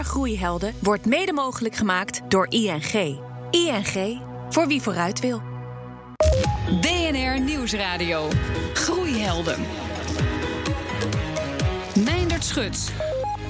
BNR 0.00 0.08
Groeihelden 0.08 0.74
wordt 0.78 1.06
mede 1.06 1.32
mogelijk 1.32 1.74
gemaakt 1.74 2.20
door 2.28 2.46
ING. 2.48 3.18
ING, 3.50 4.20
voor 4.48 4.66
wie 4.66 4.82
vooruit 4.82 5.20
wil. 5.20 5.42
BNR 6.80 7.40
Nieuwsradio. 7.40 8.28
Groeihelden. 8.74 9.60
Meindert 12.04 12.44
Schut. 12.44 12.92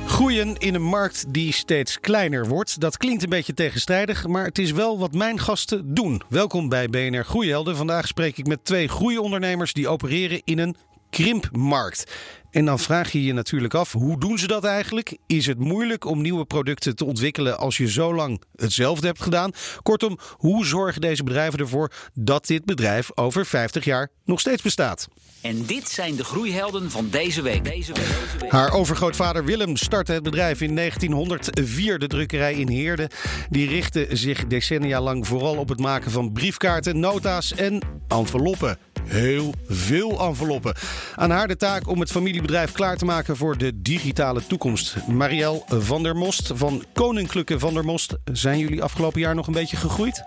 Groeien 0.07 0.57
in 0.57 0.75
een 0.75 0.83
markt 0.83 1.25
die 1.33 1.53
steeds 1.53 2.01
kleiner 2.01 2.47
wordt. 2.47 2.81
Dat 2.81 2.97
klinkt 2.97 3.23
een 3.23 3.29
beetje 3.29 3.55
tegenstrijdig, 3.55 4.27
maar 4.27 4.45
het 4.45 4.59
is 4.59 4.73
wel 4.73 4.99
wat 4.99 5.13
mijn 5.13 5.39
gasten 5.39 5.95
doen. 5.95 6.23
Welkom 6.29 6.69
bij 6.69 6.89
BNR 6.89 7.25
Groeihelden. 7.25 7.77
Vandaag 7.77 8.07
spreek 8.07 8.39
ik 8.39 8.47
met 8.47 8.65
twee 8.65 8.89
groeiondernemers 8.89 9.73
die 9.73 9.89
opereren 9.89 10.43
in 10.45 10.59
een 10.59 10.77
krimpmarkt. 11.11 12.13
En 12.51 12.65
dan 12.65 12.79
vraag 12.79 13.13
je 13.13 13.25
je 13.25 13.33
natuurlijk 13.33 13.75
af, 13.75 13.93
hoe 13.93 14.19
doen 14.19 14.39
ze 14.39 14.47
dat 14.47 14.65
eigenlijk? 14.65 15.17
Is 15.27 15.47
het 15.47 15.59
moeilijk 15.59 16.05
om 16.05 16.23
nieuwe 16.23 16.45
producten 16.45 16.97
te 16.97 17.05
ontwikkelen 17.05 17.59
als 17.59 17.77
je 17.77 17.91
zo 17.91 18.15
lang 18.15 18.43
hetzelfde 18.57 19.07
hebt 19.07 19.23
gedaan? 19.23 19.51
Kortom, 19.83 20.19
hoe 20.37 20.67
zorgen 20.67 21.01
deze 21.01 21.25
bedrijven 21.25 21.59
ervoor 21.59 21.93
dat 22.15 22.47
dit 22.47 22.65
bedrijf 22.65 23.11
over 23.15 23.47
50 23.47 23.85
jaar 23.85 24.11
nog 24.25 24.41
steeds 24.41 24.63
bestaat? 24.63 25.09
En 25.41 25.67
dit 25.67 25.89
zijn 25.89 26.17
de 26.17 26.25
groeihelden 26.25 26.91
van 26.91 27.09
deze 27.11 27.43
week. 27.43 27.65
Deze 27.65 27.93
week. 27.93 28.07
Deze 28.07 28.39
week. 28.41 28.51
Haar 28.51 28.73
overgrootvader 28.73 29.45
Willem 29.45 29.77
startte 29.77 30.13
het 30.13 30.23
bedrijf 30.23 30.61
in 30.61 30.77
1904, 30.77 31.99
de 31.99 32.07
drukkerij 32.07 32.55
in 32.55 32.69
Heerde. 32.69 33.11
Die 33.51 33.69
richtte 33.69 34.07
zich 34.11 34.47
decennia 34.47 35.01
lang 35.01 35.27
vooral 35.27 35.57
op 35.57 35.69
het 35.69 35.79
maken 35.79 36.11
van 36.11 36.33
briefkaarten, 36.33 37.01
nota's 37.01 37.55
en 37.55 37.83
enveloppen. 38.09 38.79
Heel 39.11 39.55
veel 39.69 40.21
enveloppen. 40.21 40.75
Aan 41.15 41.31
haar 41.31 41.49
de 41.49 41.57
taak 41.57 41.89
om 41.89 42.01
het 42.01 42.11
familiebedrijf 42.11 42.73
klaar 42.73 42.97
te 42.97 43.05
maken 43.05 43.37
voor 43.37 43.59
de 43.59 43.83
digitale 43.83 44.47
toekomst. 44.47 44.97
Marielle 45.07 45.63
van 45.69 46.03
der 46.03 46.17
Most 46.17 46.51
van 46.55 46.85
Koninklijke 46.93 47.59
van 47.59 47.75
der 47.75 47.85
Most. 47.85 48.17
Zijn 48.33 48.59
jullie 48.59 48.83
afgelopen 48.83 49.21
jaar 49.21 49.35
nog 49.35 49.47
een 49.47 49.53
beetje 49.53 49.77
gegroeid? 49.77 50.25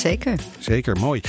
Zeker. 0.00 0.38
Zeker, 0.58 0.98
mooi. 0.98 1.20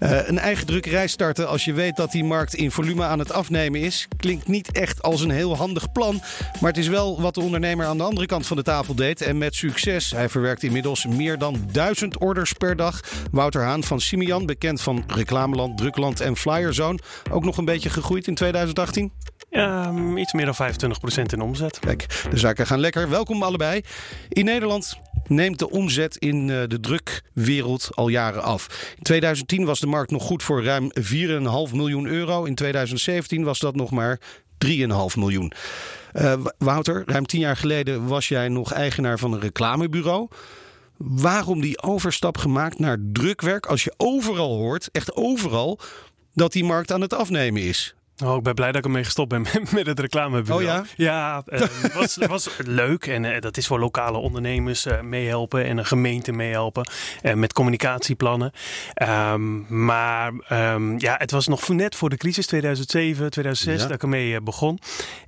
Uh, 0.00 0.28
een 0.28 0.38
eigen 0.38 0.66
drukkerij 0.66 1.06
starten 1.06 1.48
als 1.48 1.64
je 1.64 1.72
weet 1.72 1.96
dat 1.96 2.12
die 2.12 2.24
markt 2.24 2.54
in 2.54 2.70
volume 2.70 3.04
aan 3.04 3.18
het 3.18 3.32
afnemen 3.32 3.80
is, 3.80 4.08
klinkt 4.16 4.48
niet 4.48 4.72
echt 4.72 5.02
als 5.02 5.20
een 5.20 5.30
heel 5.30 5.56
handig 5.56 5.92
plan. 5.92 6.20
Maar 6.60 6.70
het 6.70 6.78
is 6.78 6.88
wel 6.88 7.20
wat 7.20 7.34
de 7.34 7.40
ondernemer 7.40 7.86
aan 7.86 7.96
de 7.96 8.02
andere 8.02 8.26
kant 8.26 8.46
van 8.46 8.56
de 8.56 8.62
tafel 8.62 8.94
deed. 8.94 9.22
En 9.22 9.38
met 9.38 9.54
succes. 9.54 10.10
Hij 10.10 10.28
verwerkt 10.28 10.62
inmiddels 10.62 11.06
meer 11.06 11.38
dan 11.38 11.68
duizend 11.72 12.18
orders 12.18 12.52
per 12.52 12.76
dag. 12.76 13.00
Wouter 13.30 13.62
Haan 13.62 13.84
van 13.84 14.00
Simian, 14.00 14.46
bekend 14.46 14.80
van 14.80 15.04
Reclameland, 15.06 15.78
Drukland 15.78 16.20
en 16.20 16.36
Flyerzone. 16.36 16.98
Ook 17.30 17.44
nog 17.44 17.56
een 17.56 17.64
beetje 17.64 17.90
gegroeid 17.90 18.26
in 18.26 18.34
2018? 18.34 19.12
Um, 19.50 20.16
iets 20.18 20.32
meer 20.32 20.44
dan 20.44 20.54
25% 20.54 21.22
in 21.32 21.40
omzet. 21.40 21.78
Kijk, 21.78 22.06
de 22.30 22.36
zaken 22.36 22.66
gaan 22.66 22.80
lekker. 22.80 23.08
Welkom 23.08 23.42
allebei. 23.42 23.82
In 24.28 24.44
Nederland 24.44 24.98
neemt 25.28 25.58
de 25.58 25.70
omzet 25.70 26.16
in 26.16 26.50
eh, 26.50 26.62
de 26.68 26.80
drukwereld 26.80 27.88
al 27.94 28.08
jaren 28.08 28.42
af. 28.42 28.92
In 28.96 29.02
2010 29.02 29.64
was 29.64 29.80
de 29.80 29.86
markt 29.86 30.10
nog 30.10 30.22
goed 30.22 30.42
voor 30.42 30.64
ruim 30.64 30.90
4,5 31.00 31.74
miljoen 31.74 32.06
euro. 32.06 32.44
In 32.44 32.54
2017 32.54 33.44
was 33.44 33.58
dat 33.58 33.74
nog 33.74 33.90
maar 33.90 34.20
3,5 34.66 34.66
miljoen. 35.16 35.52
Uh, 36.14 36.34
Wouter, 36.58 37.02
ruim 37.06 37.26
tien 37.26 37.40
jaar 37.40 37.56
geleden 37.56 38.06
was 38.06 38.28
jij 38.28 38.48
nog 38.48 38.72
eigenaar 38.72 39.18
van 39.18 39.32
een 39.32 39.40
reclamebureau. 39.40 40.28
Waarom 40.96 41.60
die 41.60 41.82
overstap 41.82 42.38
gemaakt 42.38 42.78
naar 42.78 42.98
drukwerk 43.12 43.66
als 43.66 43.84
je 43.84 43.94
overal 43.96 44.56
hoort, 44.56 44.88
echt 44.92 45.16
overal, 45.16 45.78
dat 46.34 46.52
die 46.52 46.64
markt 46.64 46.92
aan 46.92 47.00
het 47.00 47.14
afnemen 47.14 47.62
is? 47.62 47.94
Oh, 48.22 48.36
ik 48.36 48.42
ben 48.42 48.54
blij 48.54 48.66
dat 48.66 48.76
ik 48.76 48.84
ermee 48.84 49.04
gestopt 49.04 49.28
ben 49.28 49.46
met 49.74 49.86
het 49.86 50.00
reclamebureau. 50.00 50.62
Oh 50.62 50.68
ja? 50.68 50.84
Ja, 50.96 51.42
het 51.46 51.70
uh, 51.84 51.94
was, 51.94 52.16
was 52.16 52.48
leuk. 52.64 53.06
En 53.06 53.24
uh, 53.24 53.40
dat 53.40 53.56
is 53.56 53.66
voor 53.66 53.78
lokale 53.78 54.18
ondernemers 54.18 54.86
uh, 54.86 55.00
meehelpen 55.00 55.64
en 55.64 55.78
een 55.78 55.86
gemeente 55.86 56.32
meehelpen. 56.32 56.88
met 57.34 57.52
communicatieplannen. 57.52 58.52
Um, 59.32 59.84
maar 59.84 60.32
um, 60.50 60.98
ja, 60.98 61.14
het 61.18 61.30
was 61.30 61.46
nog 61.46 61.68
net 61.68 61.94
voor 61.94 62.10
de 62.10 62.16
crisis 62.16 62.46
2007, 62.46 63.30
2006 63.30 63.80
ja. 63.80 63.86
dat 63.86 63.96
ik 63.96 64.02
ermee 64.02 64.40
begon. 64.40 64.78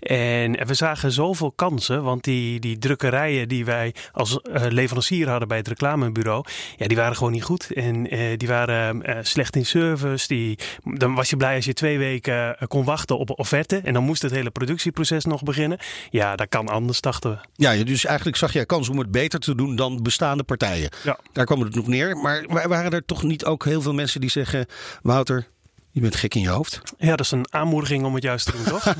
En 0.00 0.66
we 0.66 0.74
zagen 0.74 1.12
zoveel 1.12 1.52
kansen. 1.52 2.02
Want 2.02 2.24
die, 2.24 2.60
die 2.60 2.78
drukkerijen 2.78 3.48
die 3.48 3.64
wij 3.64 3.94
als 4.12 4.38
leverancier 4.52 5.28
hadden 5.28 5.48
bij 5.48 5.56
het 5.56 5.68
reclamebureau. 5.68 6.44
Ja, 6.76 6.86
die 6.86 6.96
waren 6.96 7.16
gewoon 7.16 7.32
niet 7.32 7.44
goed. 7.44 7.70
En 7.72 8.02
die 8.36 8.48
waren 8.48 9.24
slecht 9.26 9.56
in 9.56 9.66
service. 9.66 10.28
Die, 10.28 10.58
dan 10.84 11.14
was 11.14 11.30
je 11.30 11.36
blij 11.36 11.54
als 11.56 11.64
je 11.64 11.72
twee 11.72 11.98
weken 11.98 12.56
kon 12.76 12.84
wachten 12.84 13.18
op 13.18 13.28
een 13.30 13.38
offerte. 13.38 13.76
En 13.84 13.92
dan 13.92 14.02
moest 14.04 14.22
het 14.22 14.30
hele 14.30 14.50
productieproces 14.50 15.24
nog 15.24 15.42
beginnen. 15.42 15.78
Ja, 16.10 16.36
dat 16.36 16.48
kan 16.48 16.68
anders, 16.68 17.00
dachten 17.00 17.30
we. 17.30 17.36
Ja, 17.54 17.84
dus 17.84 18.04
eigenlijk 18.04 18.36
zag 18.36 18.52
jij 18.52 18.66
kans 18.66 18.88
om 18.88 18.98
het 18.98 19.10
beter 19.10 19.40
te 19.40 19.54
doen 19.54 19.76
dan 19.76 20.02
bestaande 20.02 20.42
partijen. 20.42 20.90
Ja. 21.04 21.18
Daar 21.32 21.44
kwam 21.44 21.60
het 21.60 21.74
nog 21.74 21.86
neer. 21.86 22.16
Maar 22.16 22.68
waren 22.68 22.92
er 22.92 23.04
toch 23.04 23.22
niet 23.22 23.44
ook 23.44 23.64
heel 23.64 23.82
veel 23.82 23.94
mensen 23.94 24.20
die 24.20 24.30
zeggen... 24.30 24.66
Wouter, 25.02 25.48
je 25.96 26.02
bent 26.02 26.16
gek 26.16 26.34
in 26.34 26.40
je 26.40 26.48
hoofd. 26.48 26.80
Ja, 26.98 27.10
dat 27.10 27.20
is 27.20 27.30
een 27.30 27.46
aanmoediging 27.50 28.04
om 28.04 28.14
het 28.14 28.22
juist 28.22 28.46
te 28.46 28.52
doen, 28.52 28.64
toch? 28.64 28.84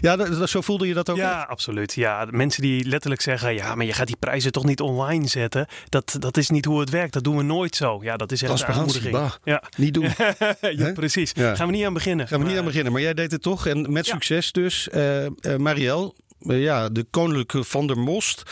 ja, 0.00 0.16
dat, 0.16 0.38
dat, 0.38 0.48
zo 0.48 0.60
voelde 0.60 0.86
je 0.86 0.94
dat 0.94 1.10
ook? 1.10 1.16
Ja, 1.16 1.40
echt? 1.40 1.48
absoluut. 1.48 1.94
Ja, 1.94 2.26
mensen 2.30 2.62
die 2.62 2.88
letterlijk 2.88 3.22
zeggen: 3.22 3.54
ja, 3.54 3.74
maar 3.74 3.86
je 3.86 3.92
gaat 3.92 4.06
die 4.06 4.16
prijzen 4.16 4.52
toch 4.52 4.64
niet 4.64 4.80
online 4.80 5.26
zetten? 5.26 5.66
Dat, 5.88 6.16
dat 6.18 6.36
is 6.36 6.50
niet 6.50 6.64
hoe 6.64 6.80
het 6.80 6.90
werkt. 6.90 7.12
Dat 7.12 7.24
doen 7.24 7.36
we 7.36 7.42
nooit 7.42 7.76
zo. 7.76 7.98
Ja, 8.02 8.16
dat 8.16 8.32
is 8.32 8.42
echt 8.42 8.60
een 8.60 8.66
aanmoediging. 8.66 9.12
Bah, 9.12 9.32
ja. 9.44 9.62
Niet 9.76 9.94
doen. 9.94 10.04
ja, 10.76 10.92
precies. 10.92 11.32
Ja. 11.34 11.54
Gaan 11.54 11.66
we 11.66 11.72
niet 11.72 11.84
aan 11.84 11.94
beginnen. 11.94 12.28
Gaan 12.28 12.40
we 12.40 12.48
niet 12.48 12.58
aan 12.58 12.64
beginnen. 12.64 12.92
Maar 12.92 13.02
jij 13.02 13.14
deed 13.14 13.30
het 13.30 13.42
toch 13.42 13.66
en 13.66 13.92
met 13.92 14.06
succes 14.06 14.52
dus. 14.52 14.88
Uh, 14.92 15.24
uh, 15.24 15.30
Marielle, 15.56 16.14
ja, 16.38 16.88
de 16.88 17.06
koninklijke 17.10 17.64
Van 17.64 17.86
der 17.86 17.98
Most. 17.98 18.42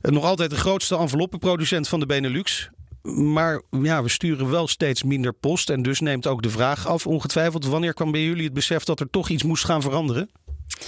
nog 0.00 0.24
altijd 0.24 0.50
de 0.50 0.56
grootste 0.56 0.96
enveloppenproducent 0.96 1.88
van 1.88 2.00
de 2.00 2.06
Benelux. 2.06 2.70
Maar 3.02 3.62
ja, 3.70 4.02
we 4.02 4.08
sturen 4.08 4.50
wel 4.50 4.68
steeds 4.68 5.02
minder 5.02 5.32
post. 5.32 5.70
En 5.70 5.82
dus 5.82 6.00
neemt 6.00 6.26
ook 6.26 6.42
de 6.42 6.50
vraag 6.50 6.86
af, 6.86 7.06
ongetwijfeld. 7.06 7.66
Wanneer 7.66 7.94
kwam 7.94 8.10
bij 8.10 8.22
jullie 8.24 8.44
het 8.44 8.52
besef 8.52 8.84
dat 8.84 9.00
er 9.00 9.10
toch 9.10 9.28
iets 9.28 9.42
moest 9.42 9.64
gaan 9.64 9.82
veranderen? 9.82 10.30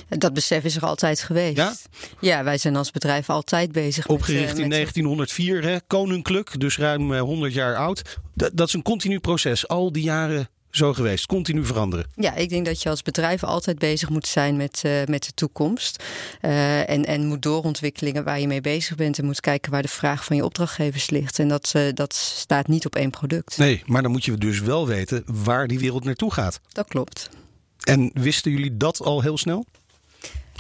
Dat 0.08 0.32
besef 0.32 0.64
is 0.64 0.76
er 0.76 0.82
altijd 0.82 1.22
geweest. 1.22 1.56
Ja, 1.56 1.74
ja 2.20 2.44
wij 2.44 2.58
zijn 2.58 2.76
als 2.76 2.90
bedrijf 2.90 3.30
altijd 3.30 3.72
bezig. 3.72 4.06
Opgericht 4.06 4.52
met, 4.52 4.58
in 4.58 4.70
1904, 4.70 5.62
hè, 5.62 5.76
koninklijk, 5.86 6.60
dus 6.60 6.78
ruim 6.78 7.18
100 7.18 7.52
jaar 7.52 7.76
oud. 7.76 8.02
Dat 8.34 8.68
is 8.68 8.74
een 8.74 8.82
continu 8.82 9.20
proces. 9.20 9.68
Al 9.68 9.92
die 9.92 10.02
jaren 10.02 10.48
zo 10.76 10.92
geweest? 10.94 11.26
Continu 11.26 11.64
veranderen? 11.64 12.06
Ja, 12.14 12.34
ik 12.34 12.48
denk 12.48 12.66
dat 12.66 12.82
je 12.82 12.88
als 12.88 13.02
bedrijf 13.02 13.44
altijd 13.44 13.78
bezig 13.78 14.08
moet 14.08 14.26
zijn 14.26 14.56
met, 14.56 14.82
uh, 14.86 15.04
met 15.04 15.24
de 15.24 15.32
toekomst. 15.34 16.02
Uh, 16.42 16.90
en, 16.90 17.04
en 17.04 17.26
moet 17.26 17.42
doorontwikkelingen 17.42 18.24
waar 18.24 18.40
je 18.40 18.46
mee 18.46 18.60
bezig 18.60 18.96
bent. 18.96 19.18
En 19.18 19.24
moet 19.24 19.40
kijken 19.40 19.72
waar 19.72 19.82
de 19.82 19.88
vraag 19.88 20.24
van 20.24 20.36
je 20.36 20.44
opdrachtgevers 20.44 21.10
ligt. 21.10 21.38
En 21.38 21.48
dat, 21.48 21.72
uh, 21.76 21.82
dat 21.92 22.14
staat 22.14 22.68
niet 22.68 22.86
op 22.86 22.96
één 22.96 23.10
product. 23.10 23.58
Nee, 23.58 23.82
maar 23.86 24.02
dan 24.02 24.10
moet 24.10 24.24
je 24.24 24.38
dus 24.38 24.60
wel 24.60 24.86
weten 24.86 25.22
waar 25.26 25.66
die 25.66 25.78
wereld 25.78 26.04
naartoe 26.04 26.32
gaat. 26.32 26.60
Dat 26.72 26.88
klopt. 26.88 27.28
En 27.80 28.10
wisten 28.14 28.50
jullie 28.50 28.76
dat 28.76 29.00
al 29.00 29.20
heel 29.22 29.38
snel? 29.38 29.66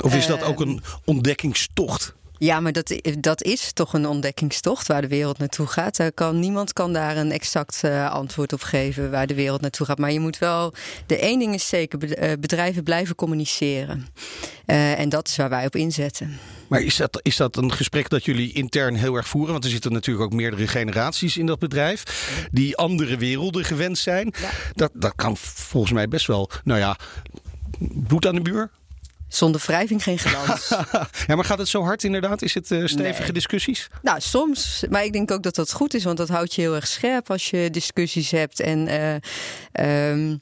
Of 0.00 0.14
is 0.14 0.26
dat 0.26 0.42
ook 0.42 0.60
een 0.60 0.82
ontdekkingstocht? 1.04 2.14
Ja, 2.38 2.60
maar 2.60 2.72
dat, 2.72 3.00
dat 3.18 3.42
is 3.42 3.72
toch 3.72 3.92
een 3.92 4.06
ontdekkingstocht 4.06 4.86
waar 4.86 5.00
de 5.00 5.08
wereld 5.08 5.38
naartoe 5.38 5.66
gaat. 5.66 5.96
Daar 5.96 6.12
kan, 6.12 6.38
niemand 6.38 6.72
kan 6.72 6.92
daar 6.92 7.16
een 7.16 7.32
exact 7.32 7.80
uh, 7.84 8.10
antwoord 8.10 8.52
op 8.52 8.62
geven 8.62 9.10
waar 9.10 9.26
de 9.26 9.34
wereld 9.34 9.60
naartoe 9.60 9.86
gaat. 9.86 9.98
Maar 9.98 10.12
je 10.12 10.20
moet 10.20 10.38
wel. 10.38 10.74
De 11.06 11.18
één 11.18 11.38
ding 11.38 11.54
is 11.54 11.68
zeker: 11.68 11.98
bedrijven 12.38 12.82
blijven 12.82 13.14
communiceren. 13.14 14.06
Uh, 14.66 14.98
en 14.98 15.08
dat 15.08 15.28
is 15.28 15.36
waar 15.36 15.48
wij 15.48 15.66
op 15.66 15.76
inzetten. 15.76 16.38
Maar 16.68 16.82
is 16.82 16.96
dat, 16.96 17.20
is 17.22 17.36
dat 17.36 17.56
een 17.56 17.72
gesprek 17.72 18.08
dat 18.08 18.24
jullie 18.24 18.52
intern 18.52 18.94
heel 18.94 19.14
erg 19.14 19.28
voeren? 19.28 19.52
Want 19.52 19.64
er 19.64 19.70
zitten 19.70 19.92
natuurlijk 19.92 20.24
ook 20.24 20.32
meerdere 20.32 20.66
generaties 20.66 21.36
in 21.36 21.46
dat 21.46 21.58
bedrijf. 21.58 22.02
die 22.52 22.76
andere 22.76 23.16
werelden 23.16 23.64
gewend 23.64 23.98
zijn. 23.98 24.34
Ja. 24.40 24.50
Dat, 24.72 24.90
dat 24.94 25.12
kan 25.16 25.36
volgens 25.36 25.92
mij 25.92 26.08
best 26.08 26.26
wel. 26.26 26.50
Nou 26.64 26.80
ja, 26.80 26.96
bloed 27.78 28.26
aan 28.26 28.34
de 28.34 28.40
buur. 28.40 28.70
Zonder 29.34 29.62
wrijving 29.66 30.02
geen 30.02 30.18
glans. 30.18 30.68
ja, 31.26 31.34
maar 31.34 31.44
gaat 31.44 31.58
het 31.58 31.68
zo 31.68 31.82
hard 31.82 32.04
inderdaad? 32.04 32.42
Is 32.42 32.54
het 32.54 32.70
uh, 32.70 32.86
stevige 32.86 33.22
Nee. 33.22 33.32
discussies? 33.32 33.88
nou, 34.02 34.20
soms. 34.20 34.84
Maar 34.90 35.04
ik 35.04 35.12
denk 35.12 35.30
ook 35.30 35.42
dat 35.42 35.54
dat 35.54 35.72
goed 35.72 35.94
is, 35.94 36.04
want 36.04 36.16
dat 36.16 36.28
houdt 36.28 36.54
je 36.54 36.60
heel 36.60 36.74
erg 36.74 36.86
scherp 36.86 37.30
als 37.30 37.50
je 37.50 37.70
discussies 37.70 38.30
hebt. 38.30 38.60
En 38.60 38.88
uh, 38.88 40.10
um, 40.10 40.40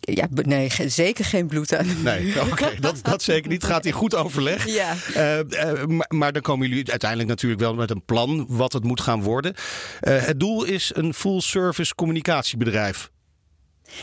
ja, 0.00 0.26
nee, 0.30 0.70
zeker 0.86 1.24
geen 1.24 1.46
bloed 1.46 1.74
aan. 1.74 2.02
Nee, 2.02 2.40
oké, 2.50 2.74
dat, 2.80 2.98
dat 3.02 3.22
zeker 3.22 3.50
niet. 3.50 3.64
Gaat 3.64 3.84
in 3.84 3.92
goed 3.92 4.14
overleg. 4.14 4.66
Ja. 4.66 4.94
Uh, 5.16 5.38
uh, 5.38 5.84
maar, 5.84 6.06
maar, 6.08 6.32
dan 6.32 6.42
komen 6.42 6.68
jullie 6.68 6.90
uiteindelijk 6.90 7.28
natuurlijk 7.28 7.60
wel 7.60 7.74
met 7.74 7.90
een 7.90 8.04
plan 8.04 8.46
wat 8.48 8.72
het 8.72 8.84
moet 8.84 9.00
gaan 9.00 9.22
worden. 9.22 9.54
Uh, 9.54 10.24
het 10.24 10.40
doel 10.40 10.64
is 10.64 10.90
een 10.94 11.14
full-service 11.14 11.94
communicatiebedrijf. 11.94 13.10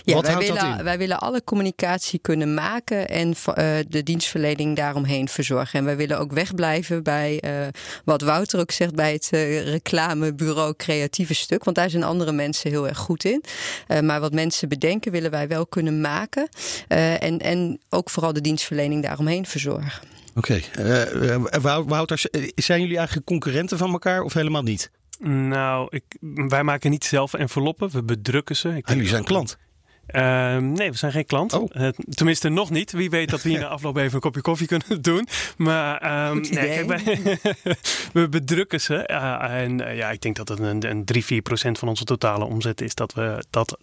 Ja, 0.04 0.14
Wat 0.14 0.26
wij 0.28 0.38
willen, 0.38 0.78
in? 0.78 0.84
wij 0.84 0.98
willen 0.98 1.20
alle 1.20 1.44
communicatie 1.44 2.20
kunnen 2.20 2.54
maken 2.54 3.10
en 3.10 3.34
eh, 3.46 3.66
de 3.88 4.04
dienstverlening 4.04 4.76
daaromheen 4.76 5.28
verzorgen. 5.28 5.80
En 5.80 5.86
wij 5.86 5.96
willen 5.98 6.20
ook 6.20 6.32
wegblijven 6.32 7.04
bij 7.04 7.40
eh, 7.40 7.52
wat 8.06 8.22
Wouter 8.22 8.60
ook 8.60 8.72
zegt 8.72 8.96
bij 8.96 9.14
het 9.14 9.28
eh, 9.32 9.64
reclamebureau 9.72 10.74
creatieve 10.78 11.34
stuk. 11.34 11.64
Want 11.64 11.76
daar 11.76 11.90
zijn 11.90 12.04
andere 12.04 12.32
mensen 12.32 12.70
heel 12.70 12.88
erg 12.88 12.98
goed 12.98 13.24
in. 13.26 13.44
Eh, 13.88 14.00
maar 14.00 14.20
wat 14.20 14.34
mensen 14.34 14.70
bedenken 14.70 15.12
willen 15.12 15.32
wij 15.32 15.48
wel 15.48 15.68
kunnen 15.68 16.02
maken. 16.02 16.50
Eh, 16.88 17.24
en, 17.24 17.40
en 17.40 17.80
ook 17.90 18.10
vooral 18.10 18.34
de 18.34 18.42
dienstverlening 18.42 19.04
daaromheen 19.04 19.46
verzorgen. 19.46 20.08
Oké. 20.36 20.60
Wou- 21.62 21.86
Wouter, 21.88 22.22
zijn 22.56 22.82
jullie 22.82 22.98
eigenlijk 22.98 23.28
concurrenten 23.28 23.78
van 23.78 23.92
elkaar 23.92 24.22
of 24.22 24.34
helemaal 24.34 24.62
niet? 24.64 24.92
Nou, 25.20 25.88
ik, 25.90 26.04
wij 26.48 26.64
maken 26.64 26.90
niet 26.92 27.06
zelf 27.06 27.34
enveloppen, 27.34 27.90
we 27.90 28.04
bedrukken 28.04 28.56
ze. 28.56 28.70
Ik 28.76 28.88
Ah, 28.88 28.94
jullie 28.96 29.10
zijn 29.10 29.24
klant. 29.24 29.58
Ehm, 30.14 30.72
nee, 30.72 30.92
we 30.92 30.98
zijn 30.98 31.12
geen 31.12 31.26
klant. 31.26 31.54
Oh. 31.54 31.70
Eh, 31.74 31.88
tenminste, 32.14 32.50
nog 32.50 32.70
niet. 32.70 32.92
Wie 32.92 33.10
weet 33.10 33.30
dat 33.30 33.42
we 33.42 33.50
hier 33.50 33.60
na 33.66 33.68
afloop 33.68 33.98
even 33.98 34.14
een 34.14 34.20
kopje 34.20 34.42
koffie 34.42 34.68
kunnen 34.68 35.02
doen. 35.12 35.28
Maar 35.58 36.30
Goed 36.32 36.52
nee, 36.52 36.84
kijk, 36.84 36.88
wij, 36.88 37.38
we 38.24 38.30
bedrukken 38.30 38.82
ze. 38.82 38.96
eh, 38.96 39.62
en 39.64 39.88
eh, 39.88 39.98
ja, 39.98 40.12
ik 40.12 40.22
denk 40.22 40.36
dat 40.36 40.48
het 40.48 40.60
een, 40.60 40.90
een 40.90 41.06
3, 41.06 41.26
4 41.26 41.42
procent 41.42 41.80
van 41.80 41.88
onze 41.88 42.04
totale 42.04 42.46
omzet 42.46 42.82
is 42.82 42.96
dat 42.96 43.14
we 43.14 43.44
dat 43.50 43.78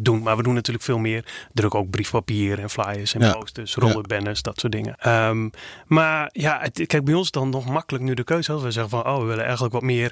doen. 0.00 0.22
Maar 0.22 0.36
we 0.36 0.42
doen 0.42 0.54
natuurlijk 0.54 0.84
veel 0.84 0.98
meer. 0.98 1.24
Drukken 1.52 1.78
ook 1.80 1.90
briefpapier 1.90 2.58
en 2.60 2.70
flyers 2.70 3.14
en 3.14 3.20
Ja. 3.20 3.32
posters, 3.32 3.74
rollen 3.74 4.02
banners, 4.02 4.42
dat 4.42 4.60
soort 4.60 4.72
dingen. 4.72 4.96
Ehm, 4.98 5.48
maar 5.86 6.28
ja, 6.32 6.58
het, 6.60 6.86
kijk, 6.86 7.04
bij 7.04 7.14
ons 7.14 7.30
dan 7.30 7.50
nog 7.50 7.66
makkelijk 7.66 8.04
nu 8.04 8.14
de 8.14 8.24
keuze. 8.24 8.52
Als 8.52 8.62
we 8.62 8.70
zeggen 8.70 8.90
van, 8.90 9.06
oh, 9.06 9.18
we 9.20 9.24
willen 9.24 9.44
eigenlijk 9.44 9.72
wat 9.74 9.82
meer, 9.82 10.10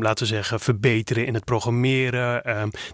laten 0.00 0.26
we 0.26 0.34
zeggen, 0.34 0.60
verbeteren 0.60 1.26
in 1.26 1.34
het 1.34 1.44
programmeren. 1.44 2.42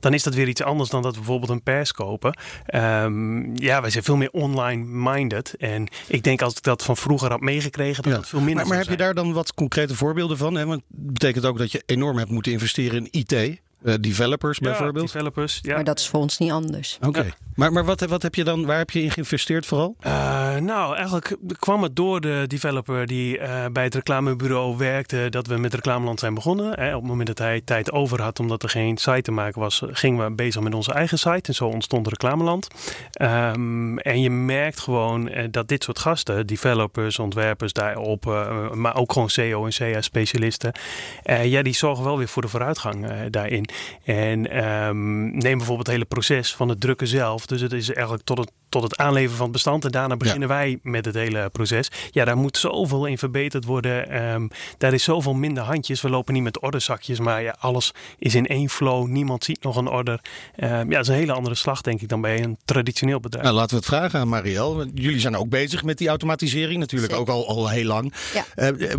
dan 0.00 0.14
is 0.14 0.22
dat 0.22 0.34
weer 0.34 0.48
iets 0.48 0.62
anders 0.62 0.90
dan 0.90 1.02
dat 1.02 1.12
we 1.12 1.18
bijvoorbeeld 1.18 1.50
een 1.50 1.62
pers 1.62 1.85
kopen. 1.92 2.38
Ehm, 2.66 3.56
ja, 3.56 3.80
wij 3.80 3.90
zijn 3.90 4.04
veel 4.04 4.16
meer 4.16 4.30
online-minded. 4.30 5.54
En 5.58 5.86
ik 6.06 6.22
denk 6.22 6.42
als 6.42 6.54
ik 6.56 6.62
dat 6.62 6.82
van 6.82 6.96
vroeger 6.96 7.30
had 7.30 7.40
meegekregen, 7.40 8.02
dat 8.02 8.12
Ja. 8.12 8.18
het 8.18 8.28
veel 8.28 8.38
minder 8.40 8.56
Maar, 8.56 8.66
maar 8.66 8.78
heb 8.78 8.88
je 8.88 8.96
daar 8.96 9.14
dan 9.14 9.32
wat 9.32 9.54
concrete 9.54 9.94
voorbeelden 9.94 10.36
van? 10.36 10.54
Hè? 10.54 10.66
Want 10.66 10.82
het 10.96 11.12
betekent 11.12 11.44
ook 11.44 11.58
dat 11.58 11.72
je 11.72 11.82
enorm 11.86 12.18
hebt 12.18 12.30
moeten 12.30 12.52
investeren 12.52 13.06
in 13.10 13.20
IT. 13.20 13.60
Eh, 13.82 13.94
developers. 14.00 14.58
Ja, 14.58 14.68
bijvoorbeeld. 14.68 15.12
developers, 15.12 15.58
ja. 15.62 15.74
Maar 15.74 15.84
dat 15.84 15.98
is 15.98 16.08
voor 16.08 16.20
ons 16.20 16.38
niet 16.38 16.50
anders. 16.50 16.98
Oké. 17.00 17.22
Ja. 17.22 17.30
Maar, 17.54 17.72
maar 17.72 17.84
wat, 17.84 18.00
wat 18.00 18.22
heb 18.22 18.34
je 18.34 18.44
dan, 18.44 18.66
waar 18.66 18.78
heb 18.78 18.90
je 18.90 19.02
in 19.02 19.10
geïnvesteerd 19.10 19.66
vooral? 19.66 19.96
Eh, 20.00 20.56
nou, 20.56 20.94
eigenlijk 20.94 21.36
kwam 21.58 21.82
het 21.82 21.96
door 21.96 22.20
de 22.20 22.44
developer 22.46 23.06
die 23.06 23.38
eh, 23.38 23.64
bij 23.72 23.84
het 23.84 23.94
reclamebureau 23.94 24.76
werkte 24.76 25.26
dat 25.30 25.46
we 25.46 25.56
met 25.56 25.74
Reclameland 25.74 26.20
zijn 26.20 26.34
begonnen. 26.34 26.80
Hè, 26.80 26.94
op 26.94 27.00
het 27.00 27.10
moment 27.10 27.26
dat 27.26 27.38
hij 27.38 27.60
tijd 27.64 27.92
over 27.92 28.22
had 28.22 28.40
omdat 28.40 28.62
er 28.62 28.68
geen 28.68 28.96
site 28.96 29.22
te 29.22 29.32
maken 29.32 29.60
was, 29.60 29.82
gingen 29.84 30.24
we 30.24 30.34
bezig 30.34 30.62
met 30.62 30.74
onze 30.74 30.92
eigen 30.92 31.18
site. 31.18 31.48
En 31.48 31.54
zo 31.54 31.66
ontstond 31.66 32.08
Reclameland. 32.08 32.68
Ehm, 33.12 33.98
en 33.98 34.20
je 34.20 34.30
merkt 34.30 34.80
gewoon 34.80 35.30
dat 35.50 35.68
dit 35.68 35.84
soort 35.84 35.98
gasten, 35.98 36.46
developers, 36.46 37.18
ontwerpers 37.18 37.72
daarop, 37.72 38.24
maar 38.72 38.96
ook 38.96 39.12
gewoon 39.12 39.30
SEO 39.30 39.64
en 39.66 39.72
CA-specialisten, 39.72 40.72
eh, 41.22 41.44
ja, 41.44 41.62
die 41.62 41.74
zorgen 41.74 42.04
wel 42.04 42.18
weer 42.18 42.28
voor 42.28 42.42
de 42.42 42.48
vooruitgang 42.48 43.08
eh, 43.08 43.16
En 44.04 44.50
ehm, 44.50 45.22
neem 45.22 45.56
bijvoorbeeld 45.56 45.86
het 45.86 45.96
hele 45.96 46.04
proces 46.04 46.54
van 46.54 46.68
het 46.68 46.80
drukken 46.80 47.06
zelf. 47.06 47.46
Dus 47.46 47.60
het 47.60 47.72
is 47.72 47.92
eigenlijk 47.92 48.24
tot 48.24 48.38
het, 48.38 48.50
tot 48.68 48.82
het 48.82 48.96
aanleveren 48.96 49.36
van 49.36 49.44
het 49.44 49.52
bestand. 49.52 49.84
En 49.84 49.90
daarna 49.90 50.16
beginnen 50.16 50.48
wij 50.48 50.78
met 50.82 51.04
het 51.04 51.14
hele 51.14 51.50
proces. 51.50 51.88
Ja, 52.10 52.24
daar 52.24 52.36
moet 52.36 52.58
zoveel 52.58 53.06
in 53.06 53.18
verbeterd 53.18 53.64
worden. 53.64 54.08
Ehm, 54.10 54.48
daar 54.78 54.92
is 54.92 55.02
zoveel 55.02 55.34
minder 55.34 55.62
handjes. 55.62 56.02
We 56.02 56.10
lopen 56.10 56.34
niet 56.34 56.42
met 56.42 56.60
orderzakjes, 56.60 57.18
maar 57.18 57.42
ja, 57.42 57.56
alles 57.58 57.92
is 58.18 58.34
in 58.34 58.46
één 58.46 58.68
flow. 58.68 59.06
Niemand 59.06 59.44
ziet 59.44 59.62
nog 59.62 59.76
een 59.76 59.88
order. 59.88 60.20
Ehm, 60.56 60.70
ja, 60.72 60.84
dat 60.84 61.00
is 61.00 61.08
een 61.08 61.14
hele 61.14 61.32
andere 61.32 61.54
slag, 61.54 61.80
denk 61.80 62.00
ik, 62.00 62.08
dan 62.08 62.20
bij 62.20 62.42
een 62.42 62.56
traditioneel 62.64 63.20
bedrijf. 63.20 63.44
Nou, 63.44 63.56
laten 63.56 63.70
we 63.70 63.76
het 63.76 63.84
vragen 63.84 64.20
aan 64.20 64.28
Marielle. 64.28 64.90
Jullie 64.94 65.20
zijn 65.20 65.36
ook 65.36 65.48
bezig 65.48 65.84
met 65.84 65.98
die 65.98 66.08
automatisering, 66.08 66.78
natuurlijk 66.78 67.12
Zeker. 67.12 67.34
ook 67.34 67.46
al, 67.46 67.48
al 67.48 67.68
heel 67.68 67.84
lang. 67.84 68.12
Ja. 68.34 68.44
Eh, 68.54 68.92
eh, 68.92 68.98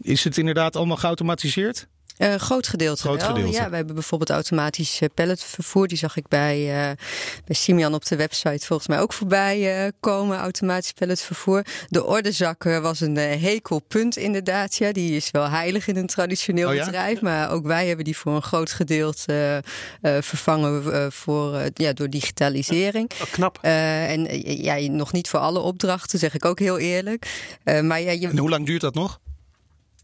is 0.00 0.24
het 0.24 0.38
inderdaad 0.38 0.76
allemaal 0.76 0.96
geautomatiseerd? 0.96 1.88
Eh, 2.18 2.34
groot 2.34 2.66
gedeelte 2.68 3.00
Groot 3.02 3.20
wel. 3.20 3.34
gedeelte. 3.34 3.52
Ja, 3.56 3.70
we 3.70 3.76
hebben 3.76 3.94
bijvoorbeeld 3.94 4.30
automatisch 4.30 5.00
eh, 5.00 5.08
palletvervoer. 5.14 5.88
Die 5.88 5.98
zag 5.98 6.16
ik 6.16 6.28
bij, 6.28 6.56
eh 6.56 6.96
bij 7.44 7.54
Simian 7.56 7.94
op 7.94 8.04
de 8.04 8.16
website 8.16 8.66
volgens 8.66 8.88
mij 8.88 9.00
ook 9.00 9.12
voorbij 9.12 9.92
komen. 10.00 10.38
Automatisch 10.38 10.92
palletvervoer. 10.92 11.64
De 11.88 12.04
ordezakken 12.04 12.82
was 12.82 13.00
een 13.00 13.16
hekelpunt 13.16 14.16
inderdaad. 14.16 14.76
Ja, 14.76 14.92
die 14.92 15.16
is 15.16 15.30
wel 15.30 15.48
heilig 15.48 15.86
in 15.86 15.96
een 15.96 16.06
traditioneel 16.06 16.68
Oh 16.68 16.74
ja? 16.74 16.84
bedrijf. 16.84 17.20
Maar 17.20 17.50
ook 17.50 17.66
wij 17.66 17.86
hebben 17.86 18.04
die 18.04 18.16
voor 18.16 18.34
een 18.34 18.42
groot 18.42 18.72
gedeelte 18.72 19.62
vervangen 20.02 21.12
voor, 21.12 21.60
ja, 21.74 21.92
door 21.92 22.10
digitalisering. 22.10 23.10
Oh, 23.22 23.30
knap. 23.32 23.58
En 23.62 24.42
ja, 24.62 24.90
nog 24.90 25.12
niet 25.12 25.28
voor 25.28 25.40
alle 25.40 25.58
opdrachten, 25.58 26.18
zeg 26.18 26.34
ik 26.34 26.44
ook 26.44 26.58
heel 26.58 26.78
eerlijk. 26.78 27.26
Maar 27.64 28.00
ja, 28.00 28.10
je, 28.10 28.28
En 28.28 28.38
hoe 28.38 28.50
lang 28.50 28.66
duurt 28.66 28.80
dat 28.80 28.94
nog? 28.94 29.20